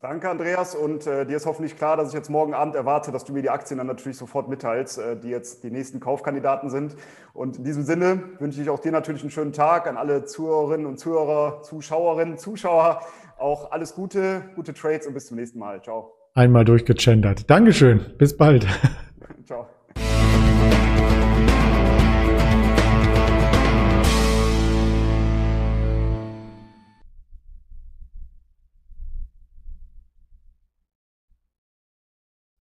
Danke, 0.00 0.28
Andreas. 0.28 0.74
Und 0.74 1.06
äh, 1.06 1.24
dir 1.24 1.36
ist 1.36 1.46
hoffentlich 1.46 1.76
klar, 1.76 1.96
dass 1.96 2.08
ich 2.08 2.14
jetzt 2.14 2.28
morgen 2.28 2.52
Abend 2.52 2.74
erwarte, 2.74 3.12
dass 3.12 3.24
du 3.24 3.32
mir 3.32 3.40
die 3.40 3.48
Aktien 3.48 3.78
dann 3.78 3.86
natürlich 3.86 4.18
sofort 4.18 4.48
mitteilst, 4.48 4.98
äh, 4.98 5.16
die 5.18 5.30
jetzt 5.30 5.64
die 5.64 5.70
nächsten 5.70 6.00
Kaufkandidaten 6.00 6.68
sind. 6.68 6.96
Und 7.32 7.56
in 7.56 7.64
diesem 7.64 7.82
Sinne 7.82 8.22
wünsche 8.38 8.60
ich 8.60 8.68
auch 8.68 8.78
dir 8.78 8.92
natürlich 8.92 9.22
einen 9.22 9.30
schönen 9.30 9.52
Tag, 9.54 9.86
an 9.86 9.96
alle 9.96 10.26
Zuhörerinnen 10.26 10.86
und 10.86 10.98
Zuhörer, 10.98 11.62
Zuschauerinnen, 11.62 12.36
Zuschauer. 12.36 13.00
Auch 13.38 13.70
alles 13.70 13.94
Gute, 13.94 14.42
gute 14.54 14.74
Trades 14.74 15.06
und 15.06 15.14
bis 15.14 15.26
zum 15.26 15.38
nächsten 15.38 15.58
Mal. 15.58 15.82
Ciao. 15.82 16.12
Einmal 16.34 16.66
durchgegendert. 16.66 17.48
Dankeschön. 17.48 18.04
Bis 18.18 18.36
bald. 18.36 18.66